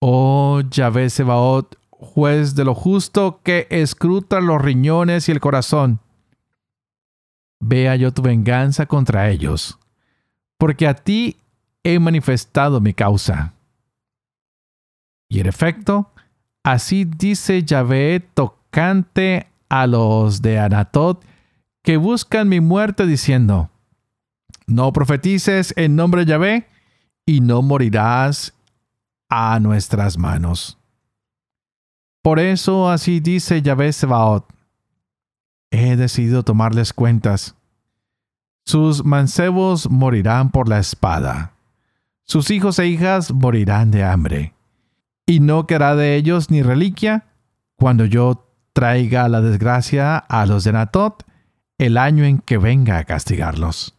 Oh 0.01 0.61
Yahvé 0.69 1.09
Sebaot, 1.09 1.79
juez 1.91 2.57
de 2.57 2.65
lo 2.65 2.75
justo 2.75 3.41
que 3.45 3.69
escruta 3.71 4.41
los 4.41 4.61
riñones 4.61 5.29
y 5.29 5.33
el 5.33 5.39
corazón. 5.39 6.01
Vea 7.61 7.95
yo 7.95 8.13
tu 8.13 8.23
venganza 8.23 8.87
contra 8.87 9.31
ellos, 9.31 9.79
porque 10.59 10.87
a 10.87 10.95
ti 10.95 11.37
he 11.85 11.99
manifestado 11.99 12.81
mi 12.81 12.93
causa. 12.93 13.55
Y 15.31 15.41
en 15.41 15.47
efecto, 15.47 16.11
así 16.63 17.05
dice 17.05 17.63
Yahvé 17.63 18.21
tocante 18.35 19.47
a 19.69 19.87
los 19.87 20.43
de 20.43 20.59
Anatot 20.59 21.25
que 21.83 21.97
buscan 21.97 22.49
mi 22.49 22.61
muerte 22.61 23.07
diciendo, 23.07 23.71
no 24.67 24.93
profetices 24.93 25.73
en 25.77 25.97
nombre 25.97 26.25
de 26.25 26.31
Yahvé 26.31 26.69
y 27.25 27.41
no 27.41 27.63
morirás 27.63 28.55
a 29.31 29.59
nuestras 29.61 30.19
manos. 30.19 30.79
Por 32.23 32.39
eso 32.39 32.91
así 32.91 33.21
dice 33.21 33.63
Yahvé 33.63 33.93
Sebaot. 33.93 34.47
He 35.71 35.97
decidido 35.97 36.43
tomarles 36.43 36.93
cuentas. 36.93 37.55
Sus 38.69 39.03
mancebos 39.03 39.89
morirán 39.89 40.51
por 40.51 40.69
la 40.69 40.79
espada. 40.79 41.55
Sus 42.25 42.51
hijos 42.51 42.79
e 42.79 42.87
hijas 42.87 43.33
morirán 43.33 43.91
de 43.91 44.05
hambre. 44.05 44.53
Y 45.25 45.41
no 45.41 45.67
quedará 45.67 45.97
de 45.97 46.17
ellos 46.17 46.51
ni 46.51 46.61
reliquia 46.61 47.25
cuando 47.77 48.05
yo 48.05 48.47
traiga 48.75 49.27
la 49.31 49.41
desgracia 49.41 50.19
a 50.19 50.45
los 50.45 50.65
de 50.65 50.73
Natot 50.73 51.25
el 51.79 51.97
año 51.97 52.25
en 52.25 52.41
que 52.41 52.59
venga 52.59 52.99
a 52.99 53.05
castigarlos. 53.05 53.97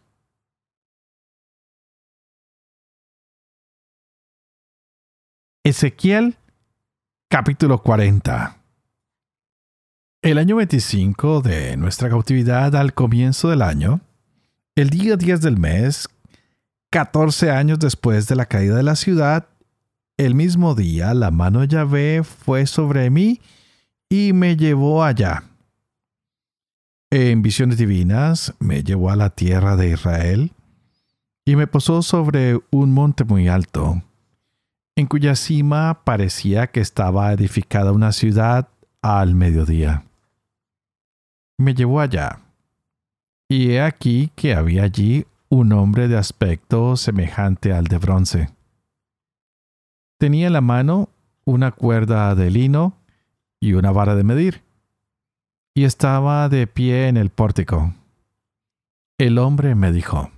Ezequiel 5.64 6.36
capítulo 7.28 7.82
40 7.82 8.56
El 10.22 10.38
año 10.38 10.54
25 10.54 11.40
de 11.40 11.76
nuestra 11.76 12.08
cautividad 12.08 12.76
al 12.76 12.94
comienzo 12.94 13.48
del 13.50 13.62
año, 13.62 14.02
el 14.80 14.88
día 14.90 15.16
10 15.16 15.42
del 15.42 15.58
mes, 15.58 16.08
14 16.90 17.50
años 17.50 17.78
después 17.78 18.26
de 18.28 18.36
la 18.36 18.46
caída 18.46 18.76
de 18.76 18.82
la 18.82 18.96
ciudad, 18.96 19.46
el 20.16 20.34
mismo 20.34 20.74
día 20.74 21.12
la 21.12 21.30
mano 21.30 21.64
Yahvé 21.64 22.22
fue 22.24 22.66
sobre 22.66 23.10
mí 23.10 23.40
y 24.08 24.32
me 24.32 24.56
llevó 24.56 25.04
allá. 25.04 25.44
En 27.10 27.42
visiones 27.42 27.76
divinas 27.76 28.54
me 28.58 28.82
llevó 28.82 29.10
a 29.10 29.16
la 29.16 29.30
tierra 29.30 29.76
de 29.76 29.90
Israel 29.90 30.52
y 31.44 31.56
me 31.56 31.66
posó 31.66 32.02
sobre 32.02 32.58
un 32.70 32.92
monte 32.92 33.24
muy 33.24 33.48
alto 33.48 34.02
en 34.96 35.06
cuya 35.06 35.34
cima 35.34 36.02
parecía 36.04 36.68
que 36.68 36.80
estaba 36.80 37.32
edificada 37.32 37.92
una 37.92 38.12
ciudad 38.12 38.68
al 39.02 39.34
mediodía. 39.34 40.04
Me 41.58 41.74
llevó 41.74 42.00
allá, 42.00 42.40
Y 43.52 43.72
he 43.72 43.82
aquí 43.82 44.30
que 44.36 44.54
había 44.54 44.84
allí 44.84 45.26
un 45.48 45.72
hombre 45.72 46.06
de 46.06 46.16
aspecto 46.16 46.96
semejante 46.96 47.72
al 47.72 47.88
de 47.88 47.98
bronce. 47.98 48.48
Tenía 50.18 50.46
en 50.46 50.52
la 50.52 50.60
mano 50.60 51.08
una 51.44 51.72
cuerda 51.72 52.32
de 52.36 52.48
lino 52.48 52.96
y 53.58 53.72
una 53.72 53.90
vara 53.90 54.14
de 54.14 54.22
medir, 54.22 54.62
y 55.74 55.82
estaba 55.82 56.48
de 56.48 56.68
pie 56.68 57.08
en 57.08 57.16
el 57.16 57.30
pórtico. 57.30 57.92
El 59.18 59.36
hombre 59.38 59.74
me 59.74 59.90
dijo, 59.90 60.30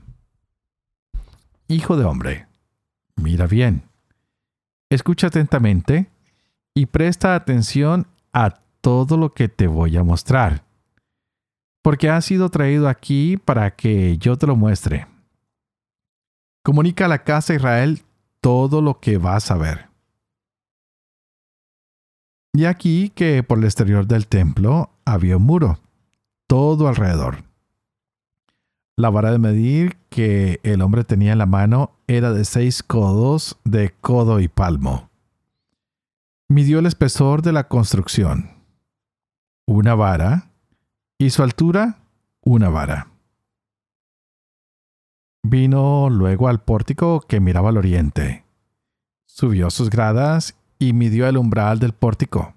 Hijo 1.68 1.98
de 1.98 2.06
hombre, 2.06 2.46
mira 3.16 3.46
bien, 3.46 3.82
escucha 4.88 5.26
atentamente 5.26 6.10
y 6.72 6.86
presta 6.86 7.34
atención 7.34 8.06
a 8.32 8.54
todo 8.80 9.18
lo 9.18 9.34
que 9.34 9.50
te 9.50 9.66
voy 9.66 9.98
a 9.98 10.02
mostrar 10.02 10.71
porque 11.82 12.08
ha 12.08 12.20
sido 12.20 12.48
traído 12.48 12.88
aquí 12.88 13.36
para 13.36 13.74
que 13.74 14.16
yo 14.18 14.38
te 14.38 14.46
lo 14.46 14.56
muestre. 14.56 15.06
Comunica 16.64 17.06
a 17.06 17.08
la 17.08 17.24
casa 17.24 17.52
de 17.52 17.58
Israel 17.58 18.02
todo 18.40 18.80
lo 18.80 19.00
que 19.00 19.18
vas 19.18 19.50
a 19.50 19.56
ver. 19.56 19.88
Y 22.54 22.66
aquí 22.66 23.10
que 23.14 23.42
por 23.42 23.58
el 23.58 23.64
exterior 23.64 24.06
del 24.06 24.28
templo 24.28 24.90
había 25.04 25.38
un 25.38 25.44
muro, 25.44 25.80
todo 26.46 26.86
alrededor. 26.86 27.44
La 28.96 29.10
vara 29.10 29.32
de 29.32 29.38
medir 29.38 29.96
que 30.10 30.60
el 30.62 30.82
hombre 30.82 31.02
tenía 31.02 31.32
en 31.32 31.38
la 31.38 31.46
mano 31.46 31.92
era 32.06 32.32
de 32.32 32.44
seis 32.44 32.82
codos 32.82 33.58
de 33.64 33.94
codo 34.00 34.38
y 34.38 34.48
palmo. 34.48 35.10
Midió 36.48 36.78
el 36.78 36.86
espesor 36.86 37.40
de 37.40 37.52
la 37.52 37.68
construcción. 37.68 38.50
Una 39.66 39.94
vara 39.94 40.51
y 41.18 41.30
su 41.30 41.42
altura 41.42 41.98
una 42.40 42.68
vara. 42.68 43.08
Vino 45.42 46.08
luego 46.08 46.48
al 46.48 46.62
pórtico 46.62 47.20
que 47.20 47.40
miraba 47.40 47.70
al 47.70 47.76
oriente. 47.76 48.44
Subió 49.26 49.70
sus 49.70 49.90
gradas 49.90 50.56
y 50.78 50.92
midió 50.92 51.26
el 51.26 51.36
umbral 51.36 51.78
del 51.78 51.92
pórtico. 51.92 52.54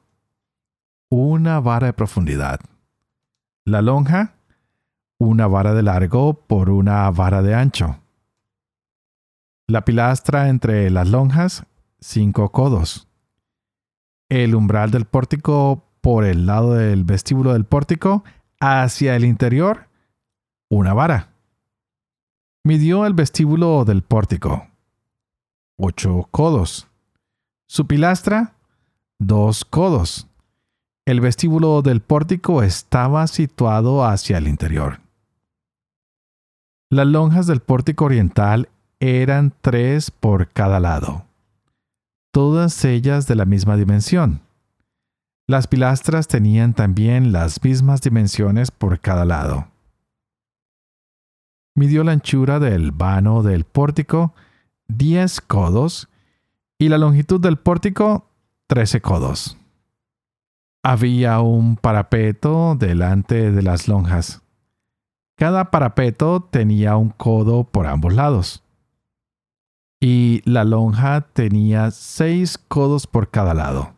Una 1.10 1.60
vara 1.60 1.88
de 1.88 1.94
profundidad. 1.94 2.60
La 3.64 3.82
lonja, 3.82 4.36
una 5.18 5.48
vara 5.48 5.74
de 5.74 5.84
largo 5.84 6.34
por 6.34 6.70
una 6.70 7.10
vara 7.12 7.42
de 7.42 7.56
ancho. 7.56 8.00
La 9.68 9.86
pilastra 9.86 10.50
entre 10.50 10.90
las 10.92 11.08
lonjas, 11.08 11.66
cinco 12.00 12.52
codos. 12.52 13.08
El 14.30 14.54
umbral 14.54 14.92
del 14.92 15.06
pórtico 15.06 15.86
por 16.02 16.24
el 16.26 16.46
lado 16.46 16.76
del 16.76 17.04
vestíbulo 17.04 17.54
del 17.54 17.66
pórtico, 17.66 18.24
hacia 18.60 19.16
el 19.16 19.26
interior 19.26 19.88
una 20.70 20.94
vara. 20.94 21.30
Midió 22.64 23.06
el 23.06 23.14
vestíbulo 23.14 23.86
del 23.86 24.02
pórtico. 24.02 24.68
Ocho 25.78 26.28
codos. 26.32 26.88
Su 27.68 27.86
pilastra, 27.86 28.54
dos 29.20 29.66
codos. 29.66 30.28
El 31.06 31.22
vestíbulo 31.22 31.82
del 31.82 32.02
pórtico 32.02 32.64
estaba 32.64 33.28
situado 33.28 34.04
hacia 34.06 34.38
el 34.38 34.48
interior. 34.48 35.00
Las 36.90 37.08
lonjas 37.08 37.46
del 37.48 37.60
pórtico 37.60 38.06
oriental 38.06 38.70
eran 39.00 39.54
tres 39.62 40.12
por 40.12 40.50
cada 40.50 40.80
lado, 40.80 41.26
todas 42.32 42.86
ellas 42.86 43.28
de 43.28 43.36
la 43.36 43.46
misma 43.46 43.76
dimensión. 43.76 44.45
Las 45.48 45.68
pilastras 45.68 46.28
tenían 46.28 46.74
también 46.74 47.32
las 47.32 47.64
mismas 47.64 48.02
dimensiones 48.02 48.72
por 48.72 49.00
cada 49.00 49.26
lado. 49.26 49.68
Midió 51.76 52.04
la 52.04 52.14
anchura 52.14 52.60
del 52.60 52.92
vano 52.92 53.44
del 53.44 53.64
pórtico 53.64 54.34
10 54.88 55.42
codos 55.42 56.10
y 56.80 56.90
la 56.90 56.98
longitud 56.98 57.40
del 57.40 57.58
pórtico 57.58 58.28
13 58.68 59.02
codos. 59.02 59.56
Había 60.82 61.40
un 61.42 61.76
parapeto 61.76 62.76
delante 62.76 63.52
de 63.52 63.62
las 63.62 63.88
lonjas. 63.88 64.42
Cada 65.36 65.70
parapeto 65.70 66.42
tenía 66.42 66.96
un 66.96 67.10
codo 67.10 67.66
por 67.66 67.86
ambos 67.86 68.16
lados. 68.16 68.64
Y 70.00 70.42
la 70.46 70.64
lonja 70.64 71.22
tenía 71.22 71.92
seis 71.92 72.58
codos 72.58 73.06
por 73.06 73.30
cada 73.30 73.54
lado 73.54 73.95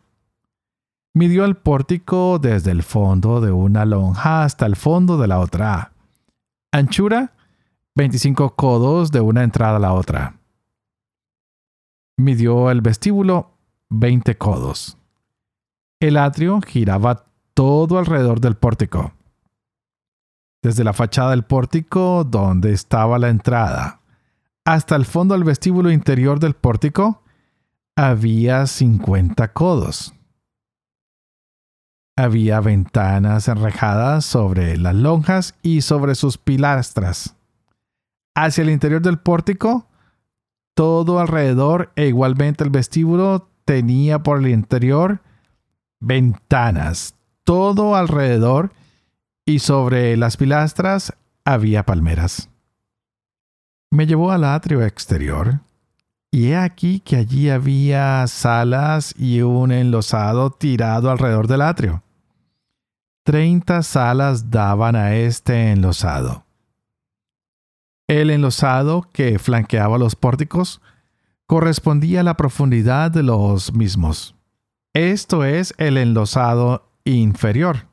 midió 1.14 1.44
el 1.44 1.56
pórtico 1.56 2.38
desde 2.38 2.70
el 2.70 2.82
fondo 2.82 3.40
de 3.40 3.52
una 3.52 3.84
lonja 3.84 4.44
hasta 4.44 4.66
el 4.66 4.76
fondo 4.76 5.18
de 5.18 5.28
la 5.28 5.38
otra. 5.40 5.92
Anchura, 6.72 7.32
25 7.94 8.54
codos 8.54 9.10
de 9.10 9.20
una 9.20 9.42
entrada 9.42 9.76
a 9.76 9.80
la 9.80 9.92
otra. 9.92 10.36
Midió 12.16 12.70
el 12.70 12.80
vestíbulo, 12.80 13.50
20 13.90 14.36
codos. 14.36 14.96
El 16.00 16.16
atrio 16.16 16.60
giraba 16.60 17.24
todo 17.54 17.98
alrededor 17.98 18.40
del 18.40 18.56
pórtico. 18.56 19.12
Desde 20.62 20.84
la 20.84 20.92
fachada 20.92 21.30
del 21.30 21.44
pórtico, 21.44 22.24
donde 22.24 22.72
estaba 22.72 23.18
la 23.18 23.28
entrada, 23.28 24.00
hasta 24.64 24.96
el 24.96 25.06
fondo 25.06 25.34
del 25.34 25.44
vestíbulo 25.44 25.90
interior 25.90 26.38
del 26.38 26.54
pórtico, 26.54 27.22
había 27.96 28.66
50 28.66 29.52
codos. 29.52 30.14
Había 32.18 32.58
ventanas 32.58 33.46
enrejadas 33.46 34.24
sobre 34.24 34.76
las 34.76 34.96
lonjas 34.96 35.54
y 35.62 35.82
sobre 35.82 36.16
sus 36.16 36.36
pilastras. 36.36 37.36
Hacia 38.34 38.62
el 38.62 38.70
interior 38.70 39.00
del 39.00 39.20
pórtico, 39.20 39.86
todo 40.74 41.20
alrededor 41.20 41.92
e 41.94 42.08
igualmente 42.08 42.64
el 42.64 42.70
vestíbulo 42.70 43.48
tenía 43.64 44.24
por 44.24 44.40
el 44.40 44.48
interior 44.48 45.20
ventanas, 46.00 47.14
todo 47.44 47.94
alrededor 47.94 48.72
y 49.44 49.60
sobre 49.60 50.16
las 50.16 50.36
pilastras 50.36 51.14
había 51.44 51.86
palmeras. 51.86 52.50
Me 53.92 54.08
llevó 54.08 54.32
al 54.32 54.42
atrio 54.42 54.82
exterior 54.82 55.60
y 56.32 56.48
he 56.48 56.56
aquí 56.56 56.98
que 56.98 57.14
allí 57.14 57.48
había 57.48 58.26
salas 58.26 59.14
y 59.16 59.42
un 59.42 59.70
enlosado 59.70 60.50
tirado 60.50 61.12
alrededor 61.12 61.46
del 61.46 61.62
atrio. 61.62 62.02
Treinta 63.28 63.82
salas 63.82 64.50
daban 64.50 64.96
a 64.96 65.14
este 65.14 65.70
enlosado. 65.70 66.46
El 68.06 68.30
enlosado 68.30 69.02
que 69.12 69.38
flanqueaba 69.38 69.98
los 69.98 70.16
pórticos 70.16 70.80
correspondía 71.44 72.20
a 72.20 72.22
la 72.22 72.38
profundidad 72.38 73.10
de 73.10 73.22
los 73.22 73.74
mismos. 73.74 74.34
Esto 74.94 75.44
es 75.44 75.74
el 75.76 75.98
enlosado 75.98 76.90
inferior. 77.04 77.88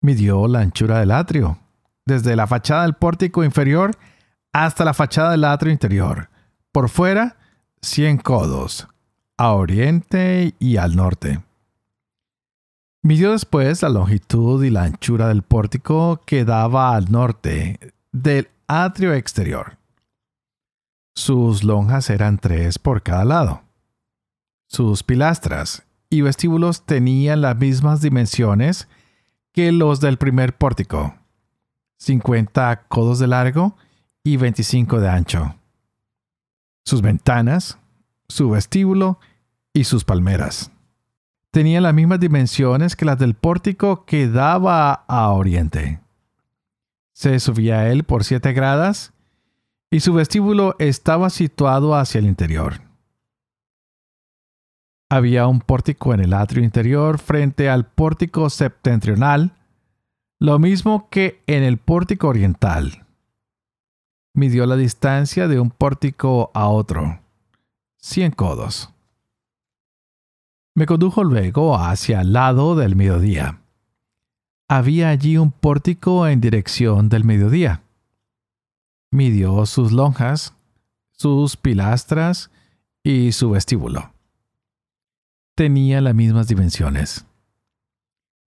Midió 0.00 0.48
la 0.48 0.58
anchura 0.58 0.98
del 0.98 1.12
atrio, 1.12 1.60
desde 2.04 2.34
la 2.34 2.48
fachada 2.48 2.82
del 2.82 2.94
pórtico 2.94 3.44
inferior 3.44 3.92
hasta 4.52 4.84
la 4.84 4.92
fachada 4.92 5.30
del 5.30 5.44
atrio 5.44 5.72
interior. 5.72 6.30
Por 6.72 6.88
fuera, 6.88 7.36
cien 7.80 8.18
codos, 8.18 8.88
a 9.36 9.52
oriente 9.52 10.56
y 10.58 10.78
al 10.78 10.96
norte. 10.96 11.40
Midió 13.04 13.32
después 13.32 13.82
la 13.82 13.88
longitud 13.88 14.62
y 14.62 14.70
la 14.70 14.84
anchura 14.84 15.26
del 15.26 15.42
pórtico 15.42 16.20
que 16.24 16.44
daba 16.44 16.94
al 16.94 17.10
norte 17.10 17.94
del 18.12 18.48
atrio 18.68 19.12
exterior. 19.12 19.76
Sus 21.16 21.64
lonjas 21.64 22.10
eran 22.10 22.38
tres 22.38 22.78
por 22.78 23.02
cada 23.02 23.24
lado. 23.24 23.62
Sus 24.68 25.02
pilastras 25.02 25.82
y 26.10 26.20
vestíbulos 26.20 26.82
tenían 26.86 27.40
las 27.40 27.56
mismas 27.56 28.02
dimensiones 28.02 28.86
que 29.52 29.72
los 29.72 30.00
del 30.00 30.16
primer 30.16 30.56
pórtico, 30.56 31.16
50 31.98 32.84
codos 32.86 33.18
de 33.18 33.26
largo 33.26 33.76
y 34.22 34.36
25 34.36 35.00
de 35.00 35.08
ancho. 35.08 35.56
Sus 36.84 37.02
ventanas, 37.02 37.78
su 38.28 38.50
vestíbulo 38.50 39.18
y 39.74 39.84
sus 39.84 40.04
palmeras 40.04 40.71
tenía 41.52 41.82
las 41.82 41.94
mismas 41.94 42.18
dimensiones 42.18 42.96
que 42.96 43.04
las 43.04 43.18
del 43.18 43.34
pórtico 43.34 44.04
que 44.06 44.26
daba 44.26 45.04
a 45.06 45.28
oriente. 45.30 46.00
Se 47.12 47.38
subía 47.38 47.80
a 47.80 47.90
él 47.90 48.04
por 48.04 48.24
siete 48.24 48.52
gradas 48.54 49.12
y 49.90 50.00
su 50.00 50.14
vestíbulo 50.14 50.74
estaba 50.78 51.28
situado 51.28 51.94
hacia 51.94 52.18
el 52.18 52.26
interior. 52.26 52.80
Había 55.10 55.46
un 55.46 55.60
pórtico 55.60 56.14
en 56.14 56.20
el 56.20 56.32
atrio 56.32 56.64
interior 56.64 57.18
frente 57.18 57.68
al 57.68 57.86
pórtico 57.86 58.48
septentrional, 58.48 59.52
lo 60.38 60.58
mismo 60.58 61.10
que 61.10 61.42
en 61.46 61.62
el 61.62 61.76
pórtico 61.76 62.28
oriental. 62.28 63.04
Midió 64.32 64.64
la 64.64 64.76
distancia 64.76 65.48
de 65.48 65.60
un 65.60 65.70
pórtico 65.70 66.50
a 66.54 66.68
otro, 66.68 67.20
cien 67.98 68.32
codos. 68.32 68.91
Me 70.74 70.86
condujo 70.86 71.22
luego 71.22 71.76
hacia 71.76 72.22
el 72.22 72.32
lado 72.32 72.74
del 72.76 72.96
mediodía. 72.96 73.58
había 74.68 75.10
allí 75.10 75.36
un 75.36 75.50
pórtico 75.50 76.26
en 76.26 76.40
dirección 76.40 77.10
del 77.10 77.24
mediodía. 77.24 77.82
Midió 79.10 79.66
sus 79.66 79.92
lonjas, 79.92 80.54
sus 81.10 81.58
pilastras 81.58 82.50
y 83.02 83.32
su 83.32 83.50
vestíbulo. 83.50 84.14
Tenía 85.54 86.00
las 86.00 86.14
mismas 86.14 86.48
dimensiones. 86.48 87.26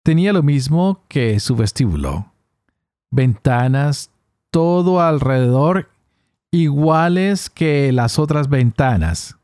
Tenía 0.03 0.31
lo 0.31 0.43
mismo 0.43 1.03
que 1.07 1.39
su 1.39 1.55
vestíbulo. 1.55 2.31
Ventanas 3.09 4.11
todo 4.51 5.01
alrededor 5.01 5.89
iguales 6.51 7.49
que 7.49 7.91
las 7.91 8.19
otras 8.19 8.47
ventanas. 8.47 9.37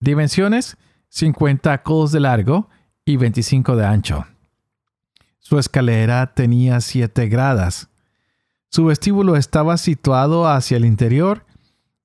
Dimensiones 0.00 0.76
50 1.14 1.80
codos 1.84 2.10
de 2.10 2.18
largo 2.18 2.68
y 3.04 3.16
25 3.16 3.76
de 3.76 3.86
ancho. 3.86 4.26
Su 5.38 5.60
escalera 5.60 6.34
tenía 6.34 6.80
7 6.80 7.28
gradas. 7.28 7.88
Su 8.68 8.86
vestíbulo 8.86 9.36
estaba 9.36 9.76
situado 9.76 10.48
hacia 10.48 10.76
el 10.76 10.84
interior 10.84 11.46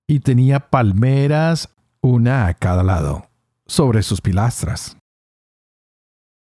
y 0.06 0.20
tenía 0.20 0.60
palmeras, 0.70 1.70
una 2.02 2.46
a 2.46 2.54
cada 2.54 2.84
lado, 2.84 3.28
sobre 3.66 4.04
sus 4.04 4.22
pilastras. 4.22 4.96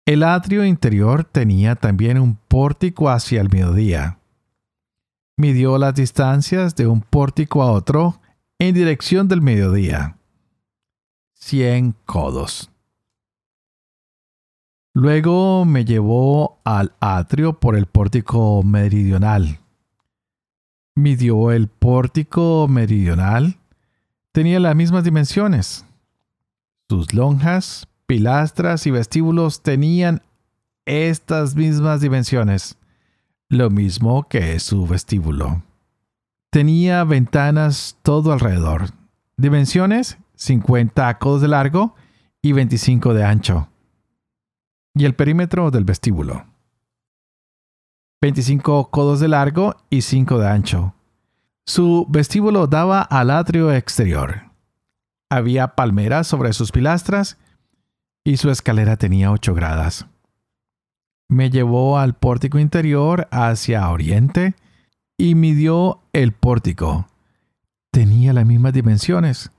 El 0.05 0.21
atrio 0.23 0.65
interior 0.65 1.23
tenía 1.23 1.75
también 1.75 2.19
un 2.19 2.35
pórtico 2.35 3.09
hacia 3.09 3.39
el 3.39 3.49
mediodía. 3.49 4.19
Midió 5.37 5.77
las 5.77 5.95
distancias 5.95 6.75
de 6.75 6.87
un 6.87 6.99
pórtico 6.99 7.63
a 7.63 7.71
otro 7.71 8.19
en 8.59 8.75
dirección 8.75 9.29
del 9.29 9.41
mediodía. 9.41 10.16
Cien 11.39 11.95
codos. 12.05 12.69
Luego 14.93 15.63
me 15.63 15.85
llevó 15.85 16.59
al 16.65 16.93
atrio 16.99 17.59
por 17.59 17.75
el 17.75 17.85
pórtico 17.85 18.63
meridional. 18.63 19.59
Midió 20.95 21.51
el 21.51 21.67
pórtico 21.67 22.67
meridional. 22.67 23.59
Tenía 24.31 24.59
las 24.59 24.75
mismas 24.75 25.03
dimensiones. 25.03 25.85
Sus 26.89 27.13
lonjas, 27.13 27.87
pilastras 28.07 28.87
y 28.87 28.91
vestíbulos 28.91 29.61
tenían 29.61 30.23
estas 30.85 31.55
mismas 31.55 32.01
dimensiones, 32.01 32.77
lo 33.47 33.69
mismo 33.69 34.27
que 34.27 34.59
su 34.59 34.87
vestíbulo. 34.87 35.61
Tenía 36.49 37.03
ventanas 37.03 37.97
todo 38.01 38.33
alrededor. 38.33 38.89
Dimensiones 39.37 40.17
50 40.37 41.19
codos 41.19 41.41
de 41.41 41.49
largo 41.49 41.93
y 42.41 42.53
25 42.53 43.13
de 43.13 43.25
ancho 43.25 43.67
y 44.97 45.05
el 45.05 45.15
perímetro 45.15 45.71
del 45.71 45.85
vestíbulo. 45.85 46.45
25 48.21 48.89
codos 48.89 49.19
de 49.19 49.27
largo 49.27 49.75
y 49.89 50.01
5 50.01 50.39
de 50.39 50.47
ancho. 50.47 50.93
Su 51.65 52.07
vestíbulo 52.09 52.67
daba 52.67 53.01
al 53.01 53.29
atrio 53.29 53.71
exterior. 53.71 54.45
Había 55.29 55.75
palmeras 55.75 56.27
sobre 56.27 56.53
sus 56.53 56.71
pilastras 56.71 57.37
y 58.23 58.37
su 58.37 58.49
escalera 58.49 58.97
tenía 58.97 59.31
8 59.31 59.53
gradas. 59.53 60.07
Me 61.29 61.49
llevó 61.49 61.99
al 61.99 62.15
pórtico 62.15 62.57
interior 62.57 63.27
hacia 63.31 63.89
oriente 63.89 64.55
y 65.17 65.35
midió 65.35 65.99
el 66.13 66.31
pórtico. 66.31 67.07
Tenía 67.91 68.33
las 68.33 68.45
mismas 68.45 68.73
dimensiones. 68.73 69.51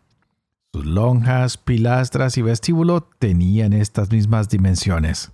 Sus 0.75 0.85
lonjas, 0.85 1.57
pilastras 1.57 2.37
y 2.37 2.43
vestíbulo 2.43 3.01
tenían 3.19 3.73
estas 3.73 4.11
mismas 4.11 4.51
dimensiones. 4.51 5.33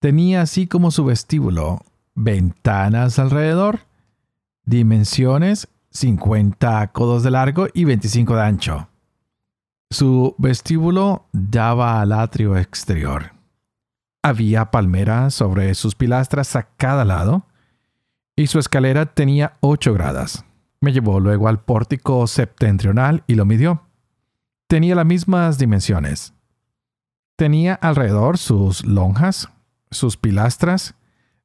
Tenía 0.00 0.42
así 0.42 0.66
como 0.66 0.90
su 0.90 1.04
vestíbulo 1.04 1.80
ventanas 2.14 3.18
alrededor, 3.18 3.80
dimensiones 4.64 5.68
50 5.92 6.88
codos 6.88 7.22
de 7.22 7.30
largo 7.30 7.68
y 7.72 7.84
25 7.84 8.36
de 8.36 8.42
ancho. 8.42 8.88
Su 9.90 10.34
vestíbulo 10.36 11.24
daba 11.32 12.02
al 12.02 12.12
atrio 12.12 12.58
exterior. 12.58 13.32
Había 14.22 14.70
palmeras 14.70 15.32
sobre 15.32 15.74
sus 15.74 15.94
pilastras 15.94 16.54
a 16.54 16.64
cada 16.76 17.06
lado 17.06 17.46
y 18.36 18.48
su 18.48 18.58
escalera 18.58 19.06
tenía 19.06 19.54
8 19.60 19.94
gradas. 19.94 20.44
Me 20.82 20.92
llevó 20.92 21.18
luego 21.18 21.48
al 21.48 21.60
pórtico 21.60 22.26
septentrional 22.26 23.24
y 23.26 23.34
lo 23.34 23.46
midió 23.46 23.87
tenía 24.68 24.94
las 24.94 25.06
mismas 25.06 25.58
dimensiones. 25.58 26.34
Tenía 27.36 27.74
alrededor 27.74 28.38
sus 28.38 28.84
lonjas, 28.84 29.48
sus 29.90 30.16
pilastras, 30.16 30.94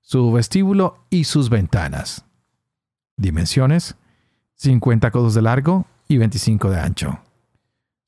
su 0.02 0.32
vestíbulo 0.32 1.06
y 1.10 1.24
sus 1.24 1.50
ventanas. 1.50 2.26
Dimensiones 3.16 3.96
50 4.56 5.12
codos 5.12 5.34
de 5.34 5.42
largo 5.42 5.86
y 6.08 6.18
25 6.18 6.70
de 6.70 6.80
ancho. 6.80 7.20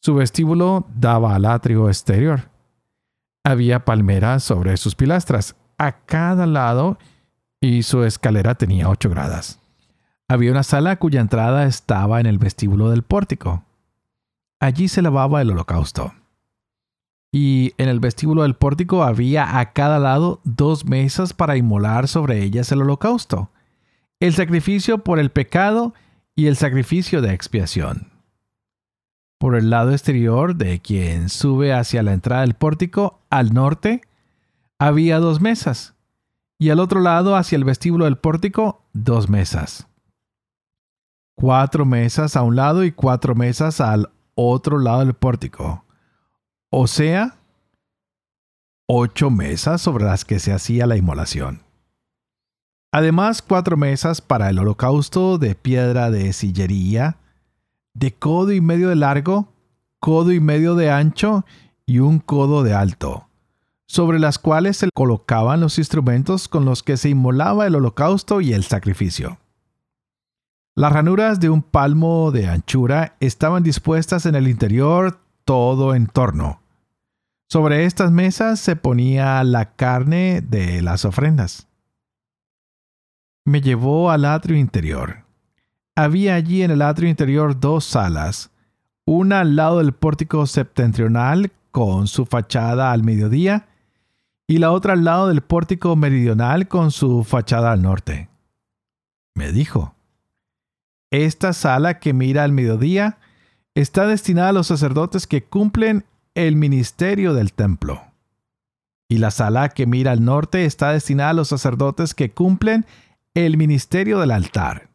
Su 0.01 0.15
vestíbulo 0.15 0.85
daba 0.93 1.35
al 1.35 1.45
atrio 1.45 1.87
exterior. 1.87 2.49
Había 3.43 3.85
palmeras 3.85 4.43
sobre 4.43 4.75
sus 4.77 4.95
pilastras 4.95 5.55
a 5.77 5.93
cada 5.93 6.45
lado 6.45 6.97
y 7.61 7.83
su 7.83 8.03
escalera 8.03 8.55
tenía 8.55 8.89
8 8.89 9.09
gradas. 9.09 9.59
Había 10.27 10.51
una 10.51 10.63
sala 10.63 10.97
cuya 10.97 11.21
entrada 11.21 11.65
estaba 11.65 12.19
en 12.19 12.25
el 12.25 12.37
vestíbulo 12.37 12.89
del 12.89 13.03
pórtico. 13.03 13.63
Allí 14.59 14.87
se 14.87 15.01
lavaba 15.01 15.41
el 15.41 15.51
holocausto. 15.51 16.13
Y 17.31 17.73
en 17.77 17.89
el 17.89 17.99
vestíbulo 17.99 18.43
del 18.43 18.55
pórtico 18.55 19.03
había 19.03 19.59
a 19.59 19.73
cada 19.73 19.99
lado 19.99 20.39
dos 20.45 20.85
mesas 20.85 21.33
para 21.33 21.57
inmolar 21.57 22.07
sobre 22.07 22.41
ellas 22.43 22.71
el 22.71 22.81
holocausto, 22.81 23.49
el 24.19 24.33
sacrificio 24.33 25.03
por 25.03 25.19
el 25.19 25.31
pecado 25.31 25.93
y 26.35 26.47
el 26.47 26.55
sacrificio 26.55 27.21
de 27.21 27.33
expiación. 27.33 28.11
Por 29.37 29.55
el 29.55 29.69
lado 29.69 29.91
exterior 29.91 30.55
de 30.55 30.79
quien 30.79 31.27
sube 31.27 31.73
hacia 31.73 32.03
la 32.03 32.13
entrada 32.13 32.41
del 32.41 32.53
pórtico, 32.53 33.19
al 33.29 33.53
norte, 33.53 34.01
había 34.79 35.19
dos 35.19 35.41
mesas, 35.41 35.95
y 36.57 36.69
al 36.69 36.79
otro 36.79 37.01
lado, 37.01 37.35
hacia 37.35 37.57
el 37.57 37.65
vestíbulo 37.65 38.05
del 38.05 38.17
pórtico, 38.17 38.81
dos 38.93 39.29
mesas. 39.29 39.87
Cuatro 41.35 41.85
mesas 41.85 42.37
a 42.37 42.43
un 42.43 42.55
lado 42.55 42.85
y 42.85 42.93
cuatro 42.93 43.35
mesas 43.35 43.81
al 43.81 44.09
otro 44.35 44.79
lado 44.79 44.99
del 44.99 45.13
pórtico. 45.13 45.85
O 46.69 46.87
sea, 46.87 47.37
ocho 48.87 49.29
mesas 49.29 49.81
sobre 49.81 50.05
las 50.05 50.25
que 50.25 50.39
se 50.39 50.51
hacía 50.51 50.85
la 50.85 50.97
inmolación. 50.97 51.61
Además, 52.91 53.41
cuatro 53.41 53.75
mesas 53.75 54.21
para 54.21 54.49
el 54.49 54.59
holocausto 54.59 55.37
de 55.37 55.55
piedra 55.55 56.11
de 56.11 56.31
sillería, 56.31 57.17
de 57.93 58.13
codo 58.13 58.51
y 58.51 58.61
medio 58.61 58.89
de 58.89 58.95
largo, 58.95 59.49
codo 59.99 60.31
y 60.31 60.39
medio 60.39 60.75
de 60.75 60.91
ancho 60.91 61.45
y 61.85 61.99
un 61.99 62.19
codo 62.19 62.63
de 62.63 62.73
alto, 62.73 63.27
sobre 63.87 64.19
las 64.19 64.39
cuales 64.39 64.77
se 64.77 64.89
colocaban 64.93 65.59
los 65.59 65.77
instrumentos 65.77 66.47
con 66.47 66.65
los 66.65 66.83
que 66.83 66.97
se 66.97 67.09
inmolaba 67.09 67.67
el 67.67 67.75
holocausto 67.75 68.39
y 68.41 68.53
el 68.53 68.63
sacrificio. 68.63 69.39
Las 70.77 70.91
ranuras 70.91 71.39
de 71.39 71.49
un 71.49 71.61
palmo 71.61 72.31
de 72.31 72.47
anchura 72.47 73.15
estaban 73.21 73.63
dispuestas 73.63 74.25
en 74.25 74.35
el 74.35 74.49
interior 74.49 75.21
todo 75.45 75.95
en 75.95 76.07
torno. 76.07 76.59
Sobre 77.47 77.85
estas 77.85 78.11
mesas 78.11 78.59
se 78.59 78.75
ponía 78.75 79.41
la 79.45 79.75
carne 79.75 80.41
de 80.41 80.81
las 80.81 81.05
ofrendas. 81.05 81.69
Me 83.45 83.61
llevó 83.61 84.11
al 84.11 84.25
atrio 84.25 84.57
interior. 84.57 85.23
Había 85.95 86.35
allí 86.35 86.61
en 86.61 86.71
el 86.71 86.81
atrio 86.81 87.09
interior 87.09 87.57
dos 87.57 87.85
salas, 87.85 88.51
una 89.05 89.39
al 89.39 89.55
lado 89.55 89.77
del 89.77 89.93
pórtico 89.93 90.45
septentrional 90.45 91.53
con 91.71 92.07
su 92.07 92.25
fachada 92.25 92.91
al 92.91 93.01
mediodía 93.01 93.69
y 94.45 94.57
la 94.57 94.71
otra 94.71 94.91
al 94.91 95.05
lado 95.05 95.29
del 95.29 95.39
pórtico 95.39 95.95
meridional 95.95 96.67
con 96.67 96.91
su 96.91 97.23
fachada 97.23 97.71
al 97.71 97.81
norte. 97.81 98.27
Me 99.35 99.53
dijo, 99.53 99.94
esta 101.23 101.53
sala 101.53 101.99
que 101.99 102.13
mira 102.13 102.43
al 102.43 102.51
mediodía 102.51 103.17
está 103.75 104.07
destinada 104.07 104.49
a 104.49 104.53
los 104.53 104.67
sacerdotes 104.67 105.27
que 105.27 105.43
cumplen 105.43 106.05
el 106.33 106.55
ministerio 106.55 107.33
del 107.33 107.53
templo. 107.53 108.01
Y 109.09 109.17
la 109.19 109.31
sala 109.31 109.69
que 109.69 109.85
mira 109.85 110.11
al 110.11 110.25
norte 110.25 110.65
está 110.65 110.91
destinada 110.91 111.29
a 111.29 111.33
los 111.33 111.49
sacerdotes 111.49 112.13
que 112.13 112.31
cumplen 112.31 112.85
el 113.33 113.57
ministerio 113.57 114.19
del 114.19 114.31
altar. 114.31 114.89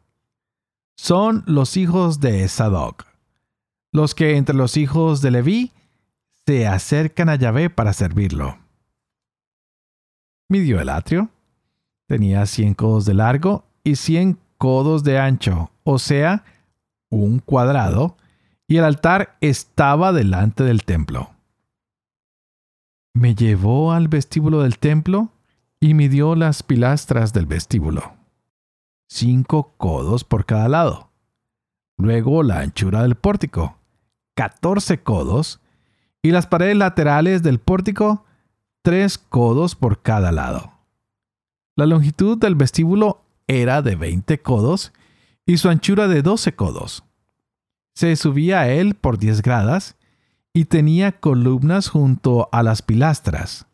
Son 0.97 1.43
los 1.47 1.77
hijos 1.77 2.19
de 2.19 2.47
Sadoc, 2.47 3.05
los 3.93 4.13
que 4.13 4.35
entre 4.35 4.55
los 4.55 4.77
hijos 4.77 5.21
de 5.21 5.31
Leví 5.31 5.71
se 6.45 6.67
acercan 6.67 7.29
a 7.29 7.35
Yahvé 7.35 7.69
para 7.69 7.93
servirlo. 7.93 8.57
Midió 10.49 10.81
el 10.81 10.89
atrio. 10.89 11.29
Tenía 12.07 12.45
cien 12.45 12.73
codos 12.73 13.05
de 13.05 13.13
largo 13.13 13.63
y 13.85 13.95
cien 13.95 14.37
codos 14.61 15.03
de 15.03 15.17
ancho, 15.17 15.71
o 15.83 15.97
sea, 15.97 16.43
un 17.09 17.39
cuadrado, 17.39 18.15
y 18.67 18.77
el 18.77 18.83
altar 18.83 19.35
estaba 19.41 20.13
delante 20.13 20.63
del 20.63 20.83
templo. 20.83 21.31
Me 23.15 23.33
llevó 23.33 23.91
al 23.91 24.07
vestíbulo 24.07 24.61
del 24.61 24.77
templo 24.77 25.29
y 25.79 25.95
midió 25.95 26.35
las 26.35 26.61
pilastras 26.61 27.33
del 27.33 27.47
vestíbulo. 27.47 28.13
Cinco 29.09 29.73
codos 29.77 30.23
por 30.23 30.45
cada 30.45 30.69
lado. 30.69 31.09
Luego 31.97 32.43
la 32.43 32.59
anchura 32.59 33.01
del 33.01 33.15
pórtico, 33.15 33.79
catorce 34.35 35.01
codos, 35.01 35.59
y 36.21 36.29
las 36.29 36.45
paredes 36.45 36.77
laterales 36.77 37.41
del 37.41 37.57
pórtico, 37.57 38.25
tres 38.83 39.17
codos 39.17 39.73
por 39.73 40.03
cada 40.03 40.31
lado. 40.31 40.71
La 41.75 41.87
longitud 41.87 42.37
del 42.37 42.53
vestíbulo 42.53 43.23
era 43.47 43.81
de 43.81 43.95
20 43.95 44.41
codos 44.41 44.93
y 45.45 45.57
su 45.57 45.69
anchura 45.69 46.07
de 46.07 46.21
12 46.21 46.55
codos. 46.55 47.03
Se 47.93 48.15
subía 48.15 48.61
a 48.61 48.69
él 48.69 48.95
por 48.95 49.17
10 49.17 49.41
gradas 49.41 49.97
y 50.53 50.65
tenía 50.65 51.19
columnas 51.19 51.89
junto 51.89 52.49
a 52.51 52.63
las 52.63 52.81
pilastras, 52.81 53.67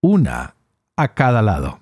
una 0.00 0.54
a 0.96 1.14
cada 1.14 1.42
lado. 1.42 1.80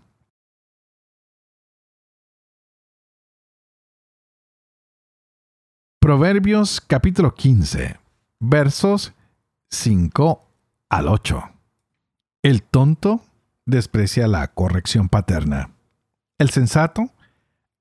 Proverbios 6.00 6.80
capítulo 6.80 7.34
15, 7.34 7.98
versos 8.40 9.12
5 9.68 10.48
al 10.88 11.08
8. 11.08 11.42
El 12.42 12.62
tonto 12.62 13.22
desprecia 13.66 14.26
la 14.26 14.48
corrección 14.48 15.08
paterna. 15.08 15.70
El 16.38 16.50
sensato 16.50 17.10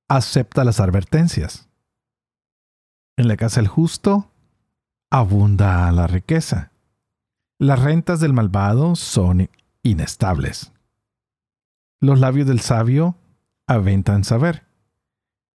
acepta 0.09 0.63
las 0.63 0.79
advertencias. 0.79 1.69
En 3.15 3.27
la 3.27 3.37
casa 3.37 3.61
del 3.61 3.67
justo 3.67 4.31
abunda 5.11 5.91
la 5.91 6.07
riqueza. 6.07 6.71
Las 7.59 7.81
rentas 7.81 8.19
del 8.19 8.33
malvado 8.33 8.95
son 8.95 9.49
inestables. 9.83 10.71
Los 12.01 12.19
labios 12.19 12.47
del 12.47 12.59
sabio 12.59 13.15
aventan 13.67 14.23
saber. 14.23 14.65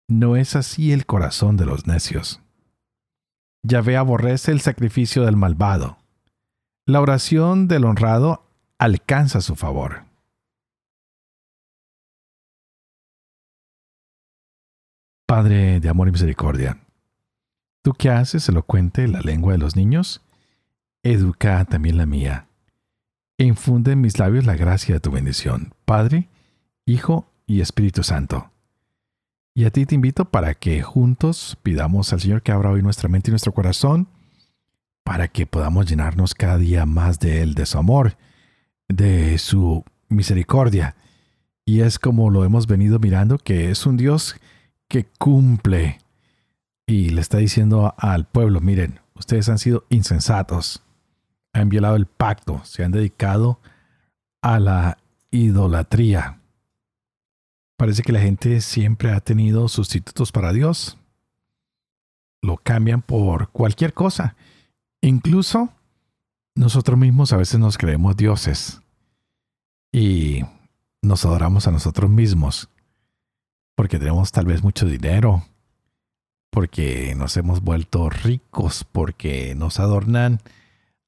No 0.07 0.35
es 0.35 0.55
así 0.55 0.91
el 0.91 1.05
corazón 1.05 1.55
de 1.55 1.65
los 1.65 1.87
necios. 1.87 2.41
Yahvé 3.63 3.95
aborrece 3.95 4.51
el 4.51 4.59
sacrificio 4.59 5.23
del 5.23 5.37
malvado. 5.37 5.97
La 6.87 6.99
oración 6.99 7.67
del 7.67 7.85
honrado 7.85 8.43
alcanza 8.79 9.39
su 9.39 9.55
favor. 9.55 10.10
Padre 15.31 15.79
de 15.79 15.87
amor 15.87 16.09
y 16.09 16.11
misericordia, 16.11 16.79
tú 17.83 17.93
que 17.93 18.09
haces 18.09 18.49
elocuente 18.49 19.07
la 19.07 19.21
lengua 19.21 19.53
de 19.53 19.59
los 19.59 19.77
niños, 19.77 20.21
educa 21.03 21.63
también 21.63 21.95
la 21.95 22.05
mía, 22.05 22.47
e 23.37 23.45
infunde 23.45 23.93
en 23.93 24.01
mis 24.01 24.19
labios 24.19 24.45
la 24.45 24.57
gracia 24.57 24.95
de 24.95 24.99
tu 24.99 25.09
bendición, 25.09 25.73
Padre, 25.85 26.27
Hijo 26.85 27.31
y 27.47 27.61
Espíritu 27.61 28.03
Santo. 28.03 28.51
Y 29.53 29.63
a 29.63 29.69
ti 29.69 29.85
te 29.85 29.95
invito 29.95 30.25
para 30.25 30.53
que 30.53 30.81
juntos 30.81 31.57
pidamos 31.63 32.11
al 32.11 32.19
Señor 32.19 32.41
que 32.41 32.51
abra 32.51 32.71
hoy 32.71 32.81
nuestra 32.81 33.07
mente 33.07 33.29
y 33.29 33.31
nuestro 33.31 33.53
corazón, 33.53 34.09
para 35.05 35.29
que 35.29 35.45
podamos 35.45 35.85
llenarnos 35.85 36.35
cada 36.35 36.57
día 36.57 36.85
más 36.85 37.21
de 37.21 37.41
Él, 37.41 37.53
de 37.53 37.65
su 37.65 37.77
amor, 37.77 38.17
de 38.89 39.37
su 39.37 39.85
misericordia. 40.09 40.97
Y 41.63 41.79
es 41.83 41.99
como 41.99 42.29
lo 42.29 42.43
hemos 42.43 42.67
venido 42.67 42.99
mirando, 42.99 43.37
que 43.37 43.71
es 43.71 43.85
un 43.85 43.95
Dios 43.95 44.35
que 44.91 45.05
cumple. 45.17 45.99
Y 46.85 47.11
le 47.11 47.21
está 47.21 47.37
diciendo 47.37 47.95
al 47.97 48.25
pueblo, 48.25 48.59
miren, 48.59 48.99
ustedes 49.15 49.47
han 49.47 49.57
sido 49.57 49.85
insensatos, 49.89 50.83
han 51.53 51.69
violado 51.69 51.95
el 51.95 52.07
pacto, 52.07 52.61
se 52.65 52.83
han 52.83 52.91
dedicado 52.91 53.61
a 54.41 54.59
la 54.59 54.97
idolatría. 55.31 56.41
Parece 57.77 58.03
que 58.03 58.11
la 58.11 58.19
gente 58.19 58.59
siempre 58.59 59.11
ha 59.11 59.21
tenido 59.21 59.69
sustitutos 59.69 60.33
para 60.33 60.51
Dios. 60.51 60.97
Lo 62.41 62.57
cambian 62.57 63.01
por 63.01 63.49
cualquier 63.49 63.93
cosa. 63.93 64.35
Incluso 64.99 65.69
nosotros 66.53 66.99
mismos 66.99 67.31
a 67.31 67.37
veces 67.37 67.61
nos 67.61 67.77
creemos 67.77 68.17
dioses 68.17 68.81
y 69.93 70.43
nos 71.01 71.23
adoramos 71.23 71.65
a 71.67 71.71
nosotros 71.71 72.09
mismos 72.09 72.67
porque 73.81 73.97
tenemos 73.97 74.31
tal 74.31 74.45
vez 74.45 74.61
mucho 74.61 74.85
dinero, 74.85 75.43
porque 76.51 77.15
nos 77.15 77.35
hemos 77.35 77.63
vuelto 77.63 78.11
ricos, 78.11 78.83
porque 78.83 79.55
nos 79.55 79.79
adornan 79.79 80.39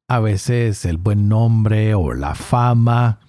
a 0.07 0.19
veces 0.19 0.83
el 0.85 0.97
buen 0.97 1.29
nombre 1.29 1.93
o 1.93 2.15
la 2.15 2.33
fama, 2.33 3.19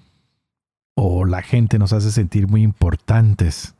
o 0.94 1.26
la 1.26 1.42
gente 1.42 1.78
nos 1.78 1.92
hace 1.92 2.10
sentir 2.10 2.48
muy 2.48 2.62
importantes. 2.62 3.74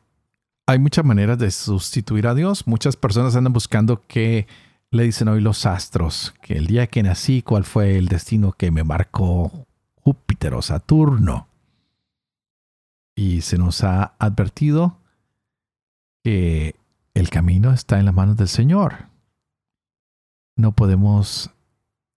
Hay 0.67 0.79
muchas 0.79 1.07
maneras 1.07 1.39
de 1.39 1.51
sustituir 1.51 2.27
a 2.27 2.35
Dios. 2.35 2.67
Muchas 2.67 2.97
personas 2.97 3.35
andan 3.35 3.55
buscando 3.55 4.03
qué 4.07 4.47
le 4.91 5.05
dicen 5.05 5.29
hoy 5.29 5.41
los 5.41 5.65
astros, 5.65 6.35
que 6.43 6.59
el 6.59 6.67
día 6.67 6.89
que 6.89 7.03
nací, 7.03 7.41
cuál 7.41 7.65
fue 7.65 7.97
el 7.97 8.09
destino 8.09 8.53
que 8.53 8.71
me 8.71 8.85
marcó 8.85 9.51
Júpiter 10.03 10.53
o 10.53 10.61
Saturno. 10.61 11.49
Y 13.17 13.41
se 13.41 13.57
nos 13.57 13.83
ha 13.83 14.13
advertido 14.19 14.99
que 16.25 16.75
el 17.13 17.29
camino 17.31 17.71
está 17.73 17.99
en 17.99 18.07
las 18.07 18.15
manos 18.15 18.37
del 18.37 18.49
Señor. 18.49 19.09
No 20.57 20.73
podemos 20.73 21.51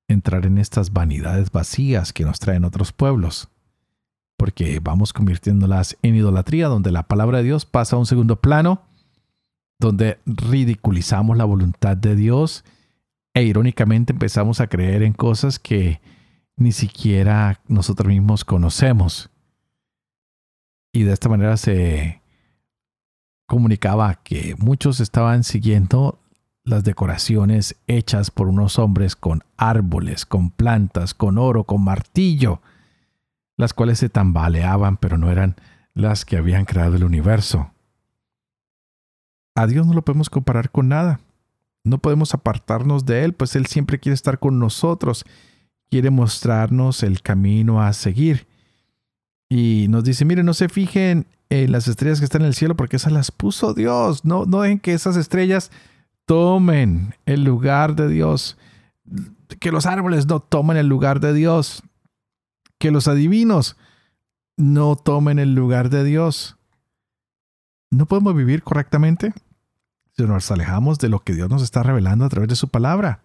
entrar 0.07 0.45
en 0.45 0.57
estas 0.57 0.93
vanidades 0.93 1.51
vacías 1.51 2.13
que 2.13 2.23
nos 2.23 2.39
traen 2.39 2.63
otros 2.63 2.93
pueblos, 2.93 3.49
porque 4.37 4.79
vamos 4.79 5.11
convirtiéndolas 5.11 5.97
en 6.01 6.15
idolatría, 6.15 6.67
donde 6.67 6.91
la 6.91 7.03
palabra 7.03 7.39
de 7.39 7.43
Dios 7.43 7.65
pasa 7.65 7.97
a 7.97 7.99
un 7.99 8.05
segundo 8.05 8.37
plano, 8.37 8.83
donde 9.79 10.19
ridiculizamos 10.25 11.37
la 11.37 11.45
voluntad 11.45 11.97
de 11.97 12.15
Dios 12.15 12.63
e 13.33 13.43
irónicamente 13.43 14.13
empezamos 14.13 14.61
a 14.61 14.67
creer 14.67 15.03
en 15.03 15.13
cosas 15.13 15.59
que 15.59 16.01
ni 16.55 16.71
siquiera 16.71 17.61
nosotros 17.67 18.07
mismos 18.07 18.45
conocemos. 18.45 19.29
Y 20.91 21.03
de 21.03 21.13
esta 21.13 21.29
manera 21.29 21.57
se 21.57 22.21
comunicaba 23.47 24.15
que 24.23 24.55
muchos 24.59 24.99
estaban 24.99 25.43
siguiendo 25.43 26.19
las 26.63 26.83
decoraciones 26.83 27.77
hechas 27.87 28.29
por 28.29 28.47
unos 28.47 28.77
hombres 28.77 29.15
con 29.15 29.41
árboles, 29.55 30.25
con 30.25 30.51
plantas, 30.51 31.13
con 31.13 31.37
oro, 31.37 31.63
con 31.63 31.83
martillo, 31.83 32.61
las 33.55 33.73
cuales 33.73 33.99
se 33.99 34.09
tambaleaban, 34.09 34.97
pero 34.97 35.17
no 35.17 35.31
eran 35.31 35.55
las 35.93 36.25
que 36.25 36.37
habían 36.37 36.65
creado 36.65 36.97
el 36.97 37.05
universo. 37.05 37.71
A 39.55 39.65
Dios 39.65 39.87
no 39.87 39.93
lo 39.93 40.03
podemos 40.03 40.29
comparar 40.29 40.69
con 40.69 40.89
nada. 40.89 41.21
No 41.83 41.99
podemos 41.99 42.33
apartarnos 42.33 43.05
de 43.05 43.23
Él, 43.23 43.33
pues 43.33 43.55
Él 43.55 43.65
siempre 43.65 43.97
quiere 43.97 44.13
estar 44.13 44.37
con 44.37 44.59
nosotros, 44.59 45.25
quiere 45.89 46.09
mostrarnos 46.09 47.01
el 47.01 47.21
camino 47.21 47.81
a 47.81 47.93
seguir. 47.93 48.45
Y 49.49 49.87
nos 49.89 50.03
dice, 50.03 50.25
miren, 50.25 50.45
no 50.45 50.53
se 50.53 50.67
fijen 50.67 51.25
en 51.49 51.71
las 51.71 51.87
estrellas 51.87 52.19
que 52.19 52.25
están 52.25 52.41
en 52.41 52.47
el 52.47 52.53
cielo 52.53 52.75
porque 52.75 52.97
esas 52.97 53.11
las 53.11 53.31
puso 53.31 53.73
Dios. 53.73 54.25
No, 54.25 54.45
no 54.45 54.61
dejen 54.61 54.79
que 54.79 54.93
esas 54.93 55.15
estrellas 55.15 55.71
tomen 56.25 57.15
el 57.25 57.43
lugar 57.43 57.95
de 57.95 58.07
Dios. 58.07 58.57
Que 59.59 59.71
los 59.71 59.85
árboles 59.85 60.27
no 60.27 60.39
tomen 60.39 60.77
el 60.77 60.87
lugar 60.87 61.19
de 61.19 61.33
Dios. 61.33 61.83
Que 62.77 62.91
los 62.91 63.07
adivinos 63.07 63.77
no 64.57 64.95
tomen 64.95 65.39
el 65.39 65.55
lugar 65.55 65.89
de 65.89 66.03
Dios. 66.03 66.57
No 67.89 68.05
podemos 68.05 68.35
vivir 68.35 68.63
correctamente 68.63 69.33
si 70.17 70.23
nos 70.23 70.51
alejamos 70.51 70.97
de 70.99 71.09
lo 71.09 71.19
que 71.19 71.33
Dios 71.33 71.49
nos 71.49 71.61
está 71.61 71.83
revelando 71.83 72.25
a 72.25 72.29
través 72.29 72.49
de 72.49 72.55
su 72.55 72.67
palabra. 72.67 73.21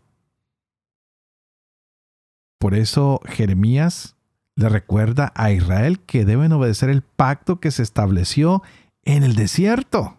Por 2.59 2.75
eso 2.75 3.21
Jeremías 3.25 4.15
le 4.63 4.69
recuerda 4.69 5.33
a 5.35 5.51
Israel 5.51 6.01
que 6.01 6.25
deben 6.25 6.53
obedecer 6.53 6.89
el 6.89 7.03
pacto 7.03 7.61
que 7.61 7.71
se 7.71 7.83
estableció 7.83 8.63
en 9.05 9.25
el 9.25 9.35
desierto, 9.35 10.19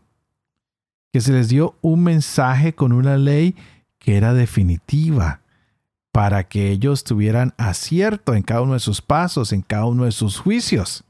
que 1.12 1.22
se 1.22 1.32
les 1.32 1.50
dio 1.50 1.78
un 1.82 2.04
mensaje 2.04 2.76
con 2.76 2.92
una 2.92 3.18
ley 3.18 3.56
que 4.00 4.18
era 4.18 4.34
definitiva 4.34 5.42
para 6.12 6.44
que 6.44 6.70
ellos 6.70 7.04
tuvieran 7.04 7.54
acierto 7.58 8.36
en 8.36 8.44
cada 8.44 8.62
uno 8.62 8.74
de 8.74 8.80
sus 8.80 9.02
pasos, 9.02 9.54
en 9.54 9.62
cada 9.62 9.86
uno 9.86 10.06
de 10.06 10.12
sus 10.12 10.38
juicios, 10.38 11.06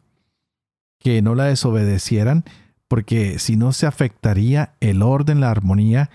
que 0.99 1.21
no 1.21 1.35
la 1.35 1.45
desobedecieran, 1.45 2.45
porque 2.87 3.39
si 3.39 3.57
no 3.57 3.73
se 3.73 3.87
afectaría 3.87 4.75
el 4.79 5.01
orden, 5.01 5.41
la 5.41 5.49
armonía 5.49 6.09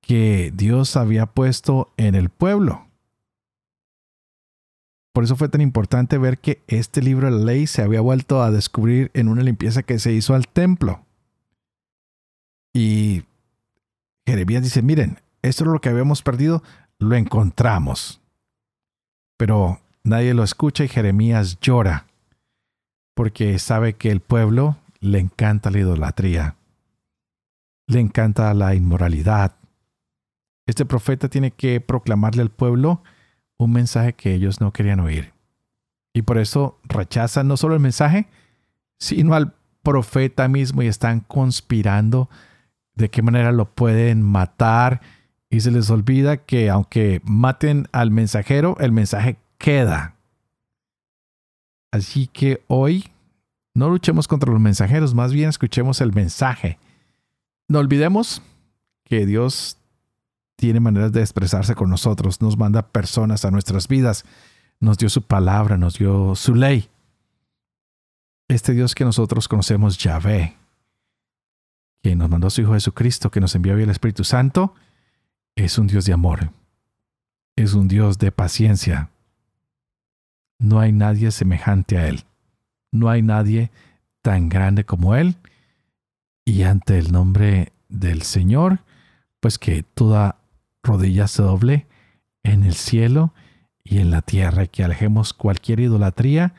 que 0.00 0.52
Dios 0.54 0.96
había 0.96 1.26
puesto 1.26 1.92
en 1.96 2.14
el 2.14 2.30
pueblo. 2.30 2.86
Por 5.14 5.22
eso 5.22 5.36
fue 5.36 5.48
tan 5.48 5.60
importante 5.60 6.18
ver 6.18 6.38
que 6.38 6.64
este 6.66 7.00
libro 7.00 7.30
de 7.30 7.38
la 7.38 7.44
ley 7.44 7.68
se 7.68 7.82
había 7.82 8.00
vuelto 8.00 8.42
a 8.42 8.50
descubrir 8.50 9.12
en 9.14 9.28
una 9.28 9.42
limpieza 9.42 9.84
que 9.84 10.00
se 10.00 10.12
hizo 10.12 10.34
al 10.34 10.48
templo. 10.48 11.06
Y 12.74 13.22
Jeremías 14.26 14.64
dice, 14.64 14.82
miren, 14.82 15.20
esto 15.42 15.62
es 15.62 15.70
lo 15.70 15.80
que 15.80 15.88
habíamos 15.88 16.22
perdido, 16.22 16.64
lo 16.98 17.14
encontramos. 17.14 18.20
Pero 19.36 19.80
nadie 20.02 20.34
lo 20.34 20.42
escucha 20.42 20.82
y 20.82 20.88
Jeremías 20.88 21.60
llora. 21.60 22.06
porque 23.14 23.58
sabe 23.60 23.94
que 23.94 24.10
el 24.10 24.20
pueblo 24.20 24.76
le 25.00 25.20
encanta 25.20 25.70
la 25.70 25.78
idolatría, 25.78 26.56
le 27.86 28.00
encanta 28.00 28.52
la 28.54 28.74
inmoralidad. 28.74 29.54
Este 30.66 30.84
profeta 30.84 31.28
tiene 31.28 31.52
que 31.52 31.80
proclamarle 31.80 32.42
al 32.42 32.50
pueblo 32.50 33.02
un 33.58 33.72
mensaje 33.72 34.12
que 34.12 34.34
ellos 34.34 34.60
no 34.60 34.72
querían 34.72 35.00
oír. 35.00 35.32
Y 36.12 36.22
por 36.22 36.38
eso 36.38 36.78
rechazan 36.84 37.48
no 37.48 37.56
solo 37.56 37.74
el 37.74 37.80
mensaje, 37.80 38.26
sino 38.98 39.34
al 39.34 39.54
profeta 39.82 40.48
mismo 40.48 40.82
y 40.82 40.86
están 40.86 41.20
conspirando 41.20 42.30
de 42.94 43.10
qué 43.10 43.22
manera 43.22 43.52
lo 43.52 43.66
pueden 43.66 44.22
matar. 44.22 45.00
Y 45.50 45.60
se 45.60 45.70
les 45.70 45.90
olvida 45.90 46.38
que 46.38 46.70
aunque 46.70 47.20
maten 47.24 47.88
al 47.92 48.10
mensajero, 48.10 48.76
el 48.80 48.92
mensaje 48.92 49.36
queda. 49.58 50.14
Así 51.90 52.26
que 52.26 52.62
hoy 52.66 53.08
no 53.74 53.88
luchemos 53.88 54.28
contra 54.28 54.52
los 54.52 54.60
mensajeros, 54.60 55.14
más 55.14 55.32
bien 55.32 55.48
escuchemos 55.48 56.00
el 56.00 56.12
mensaje. 56.12 56.78
No 57.68 57.78
olvidemos 57.78 58.42
que 59.04 59.26
Dios 59.26 59.78
tiene 60.64 60.80
maneras 60.80 61.12
de 61.12 61.20
expresarse 61.20 61.74
con 61.74 61.90
nosotros, 61.90 62.40
nos 62.40 62.56
manda 62.56 62.88
personas 62.88 63.44
a 63.44 63.50
nuestras 63.50 63.86
vidas, 63.86 64.24
nos 64.80 64.96
dio 64.96 65.10
su 65.10 65.20
palabra, 65.20 65.76
nos 65.76 65.98
dio 65.98 66.34
su 66.36 66.54
ley. 66.54 66.88
Este 68.48 68.72
Dios 68.72 68.94
que 68.94 69.04
nosotros 69.04 69.46
conocemos, 69.46 69.98
Yahvé, 69.98 70.56
que 72.02 72.16
nos 72.16 72.30
mandó 72.30 72.46
a 72.46 72.50
su 72.50 72.62
Hijo 72.62 72.72
Jesucristo, 72.72 73.30
que 73.30 73.40
nos 73.40 73.54
envió 73.54 73.74
el 73.74 73.90
Espíritu 73.90 74.24
Santo, 74.24 74.74
es 75.54 75.76
un 75.76 75.86
Dios 75.86 76.06
de 76.06 76.14
amor, 76.14 76.50
es 77.56 77.74
un 77.74 77.86
Dios 77.86 78.16
de 78.16 78.32
paciencia. 78.32 79.10
No 80.58 80.80
hay 80.80 80.92
nadie 80.92 81.30
semejante 81.30 81.98
a 81.98 82.08
Él, 82.08 82.24
no 82.90 83.10
hay 83.10 83.20
nadie 83.20 83.70
tan 84.22 84.48
grande 84.48 84.86
como 84.86 85.14
Él, 85.14 85.36
y 86.46 86.62
ante 86.62 86.96
el 86.96 87.12
nombre 87.12 87.74
del 87.90 88.22
Señor, 88.22 88.78
pues 89.40 89.58
que 89.58 89.82
toda 89.82 90.38
rodilla 90.84 91.26
doble 91.36 91.86
en 92.42 92.64
el 92.64 92.74
cielo 92.74 93.34
y 93.82 93.98
en 93.98 94.10
la 94.10 94.22
tierra, 94.22 94.66
que 94.66 94.84
alejemos 94.84 95.32
cualquier 95.32 95.80
idolatría 95.80 96.54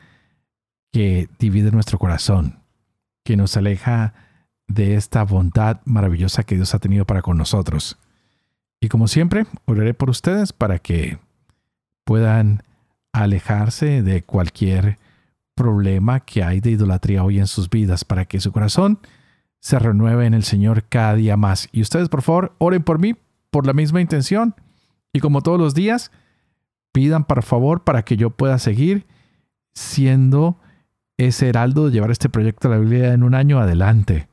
que 0.92 1.28
divide 1.38 1.70
nuestro 1.70 1.98
corazón, 1.98 2.60
que 3.24 3.36
nos 3.36 3.56
aleja 3.56 4.14
de 4.68 4.94
esta 4.94 5.22
bondad 5.24 5.80
maravillosa 5.84 6.42
que 6.42 6.56
Dios 6.56 6.74
ha 6.74 6.78
tenido 6.78 7.04
para 7.04 7.22
con 7.22 7.36
nosotros. 7.36 7.98
Y 8.80 8.88
como 8.88 9.08
siempre, 9.08 9.46
oraré 9.64 9.94
por 9.94 10.10
ustedes 10.10 10.52
para 10.52 10.78
que 10.78 11.18
puedan 12.04 12.62
alejarse 13.12 14.02
de 14.02 14.22
cualquier 14.22 14.98
problema 15.54 16.20
que 16.20 16.44
hay 16.44 16.60
de 16.60 16.70
idolatría 16.70 17.24
hoy 17.24 17.38
en 17.38 17.46
sus 17.46 17.70
vidas, 17.70 18.04
para 18.04 18.26
que 18.26 18.40
su 18.40 18.52
corazón 18.52 18.98
se 19.60 19.78
renueve 19.78 20.26
en 20.26 20.34
el 20.34 20.44
Señor 20.44 20.84
cada 20.84 21.14
día 21.14 21.36
más. 21.36 21.68
Y 21.72 21.80
ustedes, 21.80 22.08
por 22.08 22.22
favor, 22.22 22.54
oren 22.58 22.82
por 22.82 22.98
mí 22.98 23.16
por 23.50 23.66
la 23.66 23.72
misma 23.72 24.00
intención. 24.00 24.54
Y 25.12 25.20
como 25.20 25.42
todos 25.42 25.58
los 25.58 25.74
días, 25.74 26.10
pidan 26.92 27.24
por 27.24 27.42
favor 27.42 27.84
para 27.84 28.04
que 28.04 28.16
yo 28.16 28.30
pueda 28.30 28.58
seguir 28.58 29.06
siendo 29.74 30.58
ese 31.16 31.48
heraldo 31.48 31.86
de 31.86 31.92
llevar 31.92 32.10
este 32.10 32.28
proyecto 32.28 32.68
a 32.68 32.72
la 32.72 32.78
Biblia 32.78 33.12
en 33.12 33.22
un 33.22 33.34
año 33.34 33.58
adelante 33.58 34.28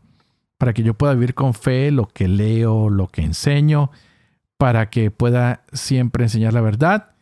para 0.63 0.71
que 0.73 0.83
yo 0.83 0.93
pueda 0.93 1.13
vivir 1.13 1.33
con 1.33 1.53
fe 1.53 1.91
lo 1.91 2.07
que 2.07 2.29
leo, 2.29 2.89
lo 2.89 3.09
que 3.09 3.21
enseño, 3.21 3.91
para 4.57 4.89
que 4.89 5.11
pueda 5.11 5.65
siempre 5.73 6.23
enseñar 6.23 6.53
la 6.53 6.61
verdad 6.61 7.15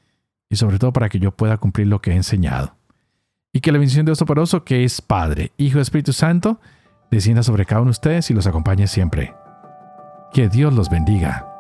y 0.48 0.58
sobre 0.58 0.78
todo 0.78 0.94
para 0.94 1.10
que 1.10 1.18
yo 1.18 1.32
pueda 1.32 1.58
cumplir 1.58 1.88
lo 1.88 2.02
que 2.02 2.12
he 2.12 2.16
enseñado. 2.16 2.76
Y 3.52 3.62
que 3.62 3.72
la 3.72 3.80
bendición 3.80 4.06
de 4.06 4.12
Dios 4.12 4.20
Toporoso, 4.20 4.64
que 4.64 4.84
es 4.84 5.02
Padre, 5.02 5.54
Hijo 5.58 5.80
Espíritu 5.80 6.14
Santo, 6.14 6.60
descienda 7.10 7.42
sobre 7.42 7.66
cada 7.66 7.82
uno 7.82 7.90
de 7.90 7.94
ustedes 7.94 8.30
y 8.30 8.36
los 8.36 8.46
acompañe 8.46 8.86
siempre. 8.86 9.34
Que 10.32 10.48
Dios 10.48 10.72
los 10.74 10.92
bendiga. 10.92 11.51